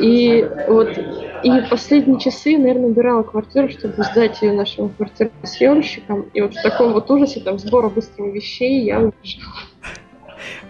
И 0.00 0.48
вот 0.68 0.98
и 1.44 1.70
последние 1.70 2.18
часы, 2.18 2.58
наверное, 2.58 2.86
убирала 2.86 3.22
квартиру, 3.22 3.68
чтобы 3.68 4.02
сдать 4.02 4.42
ее 4.42 4.52
нашим 4.52 4.88
квартиросъемщикам. 4.88 6.22
И 6.34 6.40
вот 6.40 6.54
в 6.54 6.62
таком 6.62 6.92
вот 6.92 7.10
ужасе 7.10 7.40
там 7.40 7.58
сбора 7.58 7.88
быстрых 7.88 8.34
вещей 8.34 8.84
я 8.84 9.00
уезжала. 9.00 9.54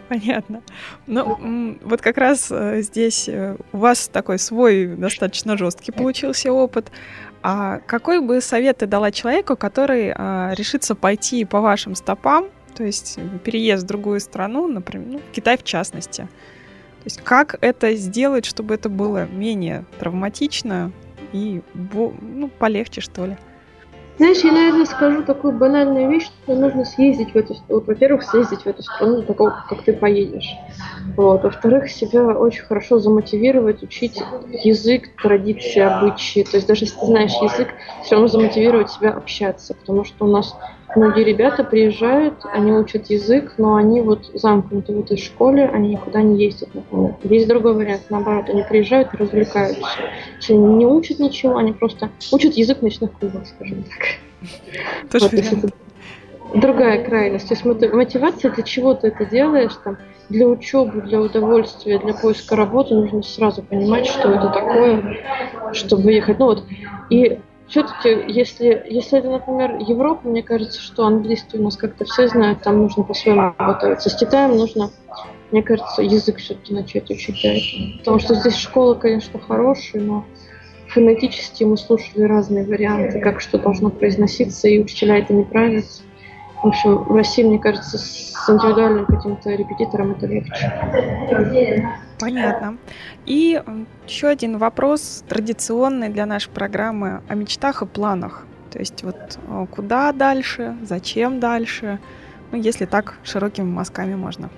Понятно. 0.09 0.63
Ну, 1.07 1.79
вот 1.83 2.01
как 2.01 2.17
раз 2.17 2.49
э, 2.53 2.81
здесь 2.83 3.29
э, 3.29 3.57
у 3.73 3.79
вас 3.79 4.09
такой 4.09 4.39
свой 4.39 4.87
достаточно 4.87 5.57
жесткий 5.57 5.91
получился 5.91 6.53
опыт. 6.53 6.93
А 7.43 7.81
какой 7.87 8.21
бы 8.21 8.41
совет 8.41 8.79
ты 8.79 8.87
дала 8.87 9.11
человеку, 9.11 9.57
который 9.57 10.13
а, 10.15 10.53
решится 10.55 10.95
пойти 10.95 11.45
по 11.45 11.61
вашим 11.61 11.95
стопам, 11.95 12.47
то 12.75 12.83
есть 12.83 13.19
переезд 13.45 13.85
в 13.85 13.87
другую 13.87 14.21
страну, 14.21 14.67
например, 14.67 15.07
ну, 15.07 15.19
в 15.19 15.33
Китай 15.33 15.57
в 15.57 15.63
частности? 15.63 16.29
То 17.07 17.09
есть 17.09 17.21
как 17.23 17.55
это 17.61 17.95
сделать, 17.95 18.45
чтобы 18.45 18.75
это 18.75 18.89
было 18.89 19.29
менее 19.29 19.85
травматично 20.01 20.91
и 21.33 21.63
ну, 21.73 22.49
полегче, 22.59 23.01
что 23.01 23.27
ли? 23.27 23.37
Знаешь, 24.17 24.39
я, 24.39 24.51
наверное, 24.51 24.87
скажу 24.87 25.23
такую 25.23 25.53
банальную 25.57 26.11
вещь, 26.11 26.25
что 26.25 26.57
нужно 26.57 26.85
съездить 26.85 27.31
в 27.31 27.37
эту 27.37 27.55
страну. 27.55 27.85
Во-первых, 27.87 28.25
съездить 28.25 28.63
в 28.63 28.67
эту 28.67 28.83
страну 28.83 29.23
до 29.23 29.35
того, 29.35 29.53
как 29.69 29.85
ты 29.85 29.93
поедешь. 29.93 30.51
Вот. 31.17 31.45
Во-вторых, 31.45 31.89
себя 31.89 32.27
очень 32.27 32.63
хорошо 32.63 32.99
замотивировать, 32.99 33.85
учить 33.85 34.21
язык, 34.65 35.11
традиции, 35.23 35.79
обычаи. 35.79 36.43
То 36.43 36.57
есть 36.57 36.67
даже 36.67 36.87
если 36.87 36.99
ты 36.99 37.07
знаешь 37.07 37.35
язык, 37.41 37.69
все 38.03 38.17
равно 38.17 38.27
замотивировать 38.27 38.91
себя 38.91 39.11
общаться, 39.11 39.75
потому 39.75 40.05
что 40.05 40.25
у 40.25 40.29
нас 40.29 40.57
многие 40.97 41.25
ребята 41.25 41.63
приезжают, 41.63 42.35
они 42.53 42.73
учат 42.73 43.11
язык, 43.11 43.55
но 43.59 43.77
они 43.77 44.01
вот 44.01 44.31
замкнуты 44.35 44.93
в 44.93 45.01
этой 45.01 45.17
школе, 45.17 45.67
они 45.67 45.91
никуда 45.91 46.23
не 46.23 46.43
ездят, 46.43 46.75
например. 46.75 47.15
Есть 47.23 47.49
другой 47.49 47.75
вариант, 47.75 48.03
наоборот, 48.11 48.49
они 48.49 48.63
приезжают 48.63 49.15
и 49.15 49.17
развлекаются. 49.17 49.87
Если 50.37 50.55
они 50.55 50.75
не 50.75 50.87
учат 50.87 51.19
ничего, 51.19 51.57
они 51.57 51.73
просто 51.73 52.11
учат 52.33 52.55
язык 52.55 52.83
ночных 52.83 53.13
клубах, 53.13 53.47
скажем 53.47 53.85
так. 53.85 55.11
Тоже 55.11 55.29
вот, 55.53 55.71
другая 56.55 57.05
крайность. 57.05 57.49
То 57.49 57.55
есть 57.55 57.65
мотивация, 57.65 58.51
для 58.51 58.63
чего 58.63 58.95
ты 58.95 59.09
это 59.09 59.25
делаешь, 59.25 59.73
там, 59.85 59.99
для 60.29 60.47
учебы, 60.47 61.03
для 61.03 61.21
удовольствия, 61.21 61.99
для 61.99 62.13
поиска 62.15 62.57
работы, 62.57 62.95
нужно 62.95 63.23
сразу 63.23 63.63
понимать, 63.63 64.07
что 64.07 64.33
это 64.33 64.49
такое, 64.49 65.19
чтобы 65.73 66.13
ехать. 66.13 66.39
Ну 66.39 66.47
вот, 66.47 66.65
и 67.11 67.39
все-таки, 67.69 68.25
если, 68.29 68.87
если 68.89 69.19
это, 69.19 69.29
например, 69.29 69.77
Европа, 69.79 70.29
мне 70.29 70.43
кажется, 70.43 70.81
что 70.81 71.05
английский 71.05 71.59
у 71.59 71.63
нас 71.63 71.77
как-то 71.77 72.05
все 72.05 72.29
знают, 72.29 72.63
там 72.63 72.83
нужно 72.83 73.03
по-своему 73.03 73.55
готовиться. 73.59 74.09
С 74.09 74.15
Китаем 74.17 74.57
нужно, 74.57 74.91
мне 75.51 75.63
кажется, 75.63 76.03
язык 76.03 76.37
все-таки 76.39 76.73
начать 76.73 77.11
учить. 77.11 77.99
Потому 77.99 78.19
что 78.21 78.35
здесь 78.35 78.57
школа, 78.57 78.95
конечно, 78.95 79.41
хорошая, 79.41 80.03
но 80.03 80.25
фонетически 80.89 81.65
мы 81.65 81.77
слушали 81.77 82.23
разные 82.23 82.65
варианты, 82.65 83.21
как 83.21 83.41
что 83.41 83.59
должно 83.59 83.91
произноситься, 83.91 84.69
и 84.69 84.79
учителя 84.79 85.19
это 85.19 85.33
не 85.33 85.45
правятся. 85.45 86.03
В 86.63 86.69
общем, 86.69 86.97
в 86.99 87.15
России, 87.15 87.43
мне 87.43 87.59
кажется, 87.59 87.99
с 87.99 88.49
индивидуальным 88.49 89.07
каким-то 89.07 89.51
репетитором 89.51 90.13
это 90.13 90.27
легче. 90.27 90.73
Понятно. 92.19 92.79
И 93.27 93.61
еще 94.07 94.29
один 94.29 94.59
вопрос, 94.59 95.25
традиционный 95.29 96.09
для 96.09 96.27
нашей 96.27 96.51
программы, 96.51 97.23
о 97.29 97.35
мечтах 97.35 97.83
и 97.83 97.87
планах. 97.87 98.47
То 98.71 98.79
есть 98.79 99.03
вот 99.03 99.17
э, 99.17 99.67
куда 99.75 100.13
дальше, 100.13 100.77
зачем 100.83 101.41
дальше, 101.41 101.99
ну, 102.53 102.59
если 102.59 102.85
так 102.85 103.15
широкими 103.25 103.67
мазками 103.67 104.15
можно. 104.15 104.49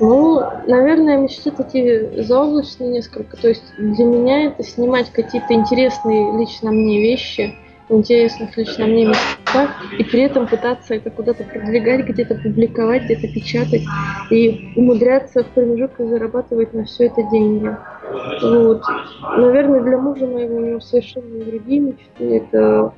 Ну, 0.00 0.40
наверное, 0.66 1.18
мечты 1.18 1.50
такие 1.50 2.22
заоблачные 2.22 2.90
несколько. 2.90 3.36
То 3.36 3.48
есть 3.48 3.64
для 3.76 4.04
меня 4.04 4.46
это 4.46 4.62
снимать 4.62 5.10
какие-то 5.12 5.52
интересные 5.52 6.38
лично 6.38 6.70
мне 6.70 7.00
вещи– 7.00 7.54
интересных 7.88 8.56
лично 8.56 8.86
мне 8.86 9.06
местах, 9.06 9.70
и 9.98 10.02
при 10.04 10.22
этом 10.22 10.46
пытаться 10.46 10.94
это 10.94 11.10
куда-то 11.10 11.44
продвигать, 11.44 12.06
где-то 12.06 12.34
публиковать, 12.34 13.04
где-то 13.04 13.28
печатать, 13.28 13.84
и 14.30 14.72
умудряться 14.76 15.44
в 15.44 15.46
промежутках 15.48 16.08
зарабатывать 16.08 16.74
на 16.74 16.84
все 16.84 17.06
это 17.06 17.22
деньги. 17.30 17.76
Вот. 18.42 18.82
Наверное, 19.36 19.80
для 19.82 19.98
мужа 19.98 20.26
моего 20.26 20.56
у 20.56 20.60
него 20.60 20.80
совершенно 20.80 21.44
другие 21.44 21.80
мечты. 21.80 22.36
Это 22.36 22.92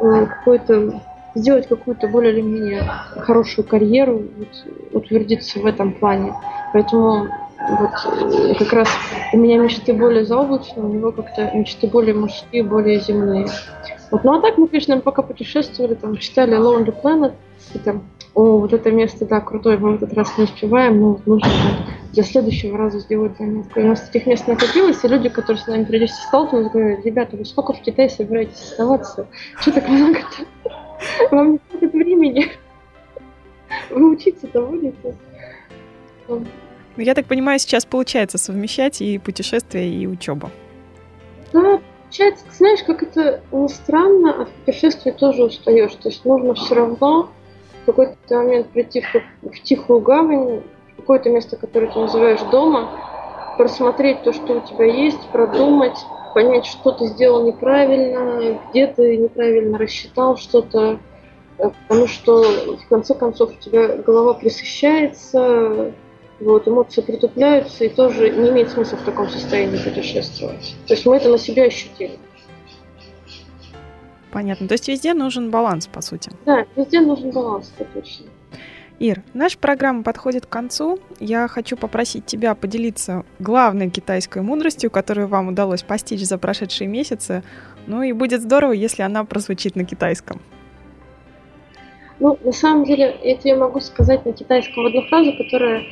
э, 0.00 0.26
какой-то 0.26 1.00
сделать 1.34 1.66
какую-то 1.66 2.08
более 2.08 2.32
или 2.32 2.42
менее 2.42 2.82
хорошую 3.16 3.66
карьеру, 3.66 4.22
вот, 4.36 4.48
утвердиться 4.92 5.60
в 5.60 5.66
этом 5.66 5.92
плане. 5.94 6.34
Поэтому 6.72 7.28
вот 7.68 7.90
э, 8.04 8.54
как 8.58 8.72
раз 8.72 8.88
у 9.32 9.36
меня 9.36 9.58
мечты 9.58 9.92
более 9.92 10.24
заоблачные, 10.24 10.84
у 10.84 10.88
него 10.88 11.12
как-то 11.12 11.50
мечты 11.54 11.86
более 11.86 12.14
мужские, 12.14 12.64
более 12.64 13.00
земные. 13.00 13.46
Вот. 14.10 14.24
Ну 14.24 14.34
а 14.34 14.40
так 14.40 14.58
мы, 14.58 14.68
конечно, 14.68 14.98
пока 15.00 15.22
путешествовали, 15.22 15.94
там, 15.94 16.16
читали 16.16 16.56
Lonely 16.58 16.94
Planet, 17.02 17.32
и 17.74 17.78
там, 17.78 18.02
о, 18.34 18.58
вот 18.58 18.72
это 18.72 18.90
место, 18.90 19.26
да, 19.26 19.40
крутое, 19.40 19.78
мы 19.78 19.92
в 19.92 20.02
этот 20.02 20.14
раз 20.14 20.36
не 20.36 20.44
успеваем, 20.44 21.00
но 21.00 21.20
нужно 21.26 21.50
для 22.12 22.22
следующего 22.22 22.76
раза 22.76 22.98
сделать 22.98 23.36
заметку. 23.38 23.80
У 23.80 23.86
нас 23.86 24.08
этих 24.08 24.26
мест 24.26 24.46
накопилось, 24.46 25.02
и 25.04 25.08
люди, 25.08 25.28
которые 25.28 25.62
с 25.62 25.66
нами 25.66 25.84
периодически 25.84 26.26
сталкиваются, 26.26 26.72
говорят, 26.72 27.04
ребята, 27.04 27.36
вы 27.36 27.44
сколько 27.44 27.72
в 27.72 27.80
Китае 27.80 28.08
собираетесь 28.10 28.60
оставаться? 28.60 29.26
Что 29.60 29.72
так 29.72 29.88
много-то? 29.88 30.68
Вам 31.30 31.52
не 31.52 31.60
хватит 31.70 31.92
времени. 31.92 32.46
Вы 33.90 34.10
учиться-то 34.10 34.60
будете? 34.62 35.16
Ну, 36.96 37.02
я 37.02 37.14
так 37.14 37.26
понимаю, 37.26 37.58
сейчас 37.58 37.84
получается 37.84 38.38
совмещать 38.38 39.00
и 39.00 39.18
путешествия, 39.18 39.88
и 39.88 40.06
учебу. 40.06 40.50
Да, 41.52 41.80
получается, 42.02 42.44
знаешь, 42.52 42.82
как 42.82 43.02
это 43.02 43.40
не 43.50 43.68
странно, 43.68 44.42
а 44.42 44.44
в 44.44 44.50
путешествии 44.50 45.10
тоже 45.10 45.44
устаешь. 45.44 45.94
То 45.94 46.08
есть 46.08 46.24
нужно 46.24 46.54
все 46.54 46.74
равно 46.74 47.30
в 47.82 47.86
какой-то 47.86 48.36
момент 48.36 48.68
прийти 48.68 49.00
в, 49.00 49.14
в 49.48 49.62
тихую 49.62 50.00
гавань, 50.00 50.62
в 50.92 50.96
какое-то 51.00 51.30
место, 51.30 51.56
которое 51.56 51.90
ты 51.90 51.98
называешь 51.98 52.42
дома, 52.50 52.90
просмотреть 53.56 54.22
то, 54.22 54.32
что 54.32 54.58
у 54.58 54.60
тебя 54.60 54.84
есть, 54.84 55.20
продумать, 55.30 55.96
понять, 56.34 56.66
что 56.66 56.92
ты 56.92 57.06
сделал 57.06 57.46
неправильно, 57.46 58.58
где 58.70 58.86
ты 58.86 59.16
неправильно 59.16 59.78
рассчитал 59.78 60.36
что-то, 60.36 60.98
э, 61.58 61.70
потому 61.88 62.06
что 62.06 62.42
в 62.76 62.88
конце 62.88 63.14
концов 63.14 63.50
у 63.50 63.60
тебя 63.60 63.96
голова 63.96 64.34
присыщается, 64.34 65.92
вот, 66.42 66.66
эмоции 66.66 67.00
притупляются, 67.00 67.84
и 67.84 67.88
тоже 67.88 68.30
не 68.30 68.50
имеет 68.50 68.70
смысла 68.70 68.96
в 68.96 69.04
таком 69.04 69.28
состоянии 69.28 69.78
путешествовать. 69.78 70.74
То 70.86 70.94
есть 70.94 71.06
мы 71.06 71.16
это 71.16 71.28
на 71.28 71.38
себя 71.38 71.64
ощутили. 71.64 72.18
Понятно. 74.30 74.66
То 74.66 74.74
есть 74.74 74.88
везде 74.88 75.14
нужен 75.14 75.50
баланс, 75.50 75.86
по 75.86 76.00
сути. 76.00 76.30
Да, 76.46 76.64
везде 76.76 77.00
нужен 77.00 77.30
баланс, 77.30 77.70
это 77.78 77.88
точно. 77.92 78.26
Ир, 78.98 79.22
наша 79.34 79.58
программа 79.58 80.02
подходит 80.02 80.46
к 80.46 80.48
концу. 80.48 80.98
Я 81.18 81.48
хочу 81.48 81.76
попросить 81.76 82.24
тебя 82.24 82.54
поделиться 82.54 83.24
главной 83.40 83.90
китайской 83.90 84.42
мудростью, 84.42 84.90
которую 84.90 85.28
вам 85.28 85.48
удалось 85.48 85.82
постичь 85.82 86.24
за 86.24 86.38
прошедшие 86.38 86.88
месяцы. 86.88 87.42
Ну 87.86 88.02
и 88.02 88.12
будет 88.12 88.42
здорово, 88.42 88.72
если 88.72 89.02
она 89.02 89.24
прозвучит 89.24 89.76
на 89.76 89.84
китайском. 89.84 90.40
Ну, 92.22 92.38
на 92.44 92.52
самом 92.52 92.84
деле, 92.84 93.16
я 93.24 93.36
тебе 93.36 93.56
могу 93.56 93.80
сказать 93.80 94.24
на 94.24 94.32
китайском 94.32 94.86
одну 94.86 95.02
фразу, 95.08 95.32
которая 95.36 95.80
э, 95.80 95.84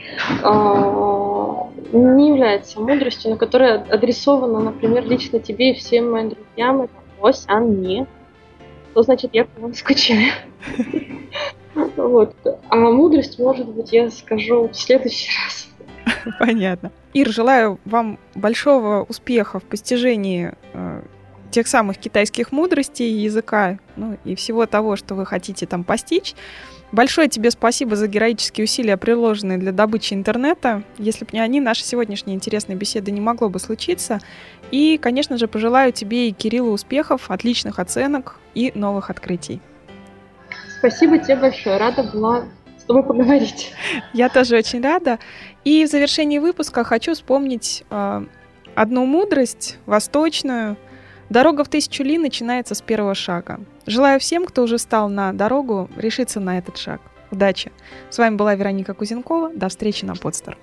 не 1.92 2.28
является 2.28 2.80
мудростью, 2.80 3.32
но 3.32 3.36
которая 3.36 3.84
адресована, 3.90 4.60
например, 4.60 5.08
лично 5.08 5.40
тебе 5.40 5.72
и 5.72 5.74
всем 5.74 6.12
моим 6.12 6.28
друзьям. 6.28 6.82
Это 6.82 6.92
«Ось, 7.20 7.42
а 7.48 7.58
не». 7.58 8.06
Что 8.92 9.02
значит 9.02 9.30
«я 9.32 9.44
по 9.44 9.60
вам 9.60 9.74
скучаю». 9.74 10.30
Вот. 11.96 12.34
А 12.68 12.76
мудрость, 12.76 13.38
может 13.38 13.68
быть, 13.68 13.92
я 13.92 14.10
скажу 14.10 14.68
в 14.68 14.74
следующий 14.74 15.30
раз. 15.44 15.68
Понятно. 16.38 16.90
Ир, 17.12 17.28
желаю 17.28 17.78
вам 17.84 18.18
большого 18.34 19.04
успеха 19.08 19.58
в 19.58 19.64
постижении 19.64 20.52
э, 20.74 20.99
тех 21.50 21.66
самых 21.66 21.98
китайских 21.98 22.52
мудростей 22.52 23.12
языка, 23.12 23.78
ну 23.96 24.16
и 24.24 24.34
всего 24.34 24.66
того, 24.66 24.96
что 24.96 25.14
вы 25.14 25.26
хотите 25.26 25.66
там 25.66 25.84
постичь. 25.84 26.34
Большое 26.92 27.28
тебе 27.28 27.52
спасибо 27.52 27.94
за 27.94 28.08
героические 28.08 28.64
усилия, 28.64 28.96
приложенные 28.96 29.58
для 29.58 29.70
добычи 29.70 30.12
интернета. 30.12 30.82
Если 30.98 31.24
бы 31.24 31.30
не 31.32 31.40
они, 31.40 31.60
наша 31.60 31.84
сегодняшняя 31.84 32.34
интересная 32.34 32.76
беседа 32.76 33.12
не 33.12 33.20
могло 33.20 33.48
бы 33.48 33.60
случиться. 33.60 34.18
И, 34.72 34.98
конечно 34.98 35.38
же, 35.38 35.46
пожелаю 35.46 35.92
тебе 35.92 36.28
и 36.28 36.32
Кириллу 36.32 36.72
успехов, 36.72 37.30
отличных 37.30 37.78
оценок 37.78 38.40
и 38.54 38.72
новых 38.74 39.10
открытий. 39.10 39.60
Спасибо 40.78 41.18
тебе 41.18 41.36
большое. 41.36 41.76
Рада 41.76 42.02
была 42.02 42.46
с 42.76 42.84
тобой 42.84 43.04
поговорить. 43.04 43.72
Я 44.12 44.28
тоже 44.28 44.56
очень 44.56 44.82
рада. 44.82 45.20
И 45.64 45.84
в 45.84 45.88
завершении 45.88 46.40
выпуска 46.40 46.82
хочу 46.82 47.14
вспомнить 47.14 47.84
э, 47.90 48.24
одну 48.74 49.06
мудрость 49.06 49.78
восточную– 49.86 50.76
Дорога 51.30 51.62
в 51.62 51.68
тысячу 51.68 52.02
ли 52.02 52.18
начинается 52.18 52.74
с 52.74 52.82
первого 52.82 53.14
шага. 53.14 53.60
Желаю 53.86 54.18
всем, 54.18 54.44
кто 54.44 54.64
уже 54.64 54.78
стал 54.78 55.08
на 55.08 55.32
дорогу, 55.32 55.88
решиться 55.96 56.40
на 56.40 56.58
этот 56.58 56.76
шаг. 56.76 57.00
Удачи! 57.30 57.70
С 58.10 58.18
вами 58.18 58.34
была 58.34 58.56
Вероника 58.56 58.94
Кузенкова. 58.94 59.52
До 59.54 59.68
встречи 59.68 60.04
на 60.04 60.16
подстер. 60.16 60.58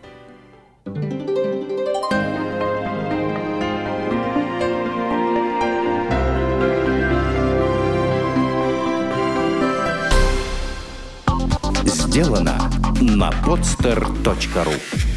Сделано 11.86 12.58
на 13.00 13.30
podster.ru 13.46 15.17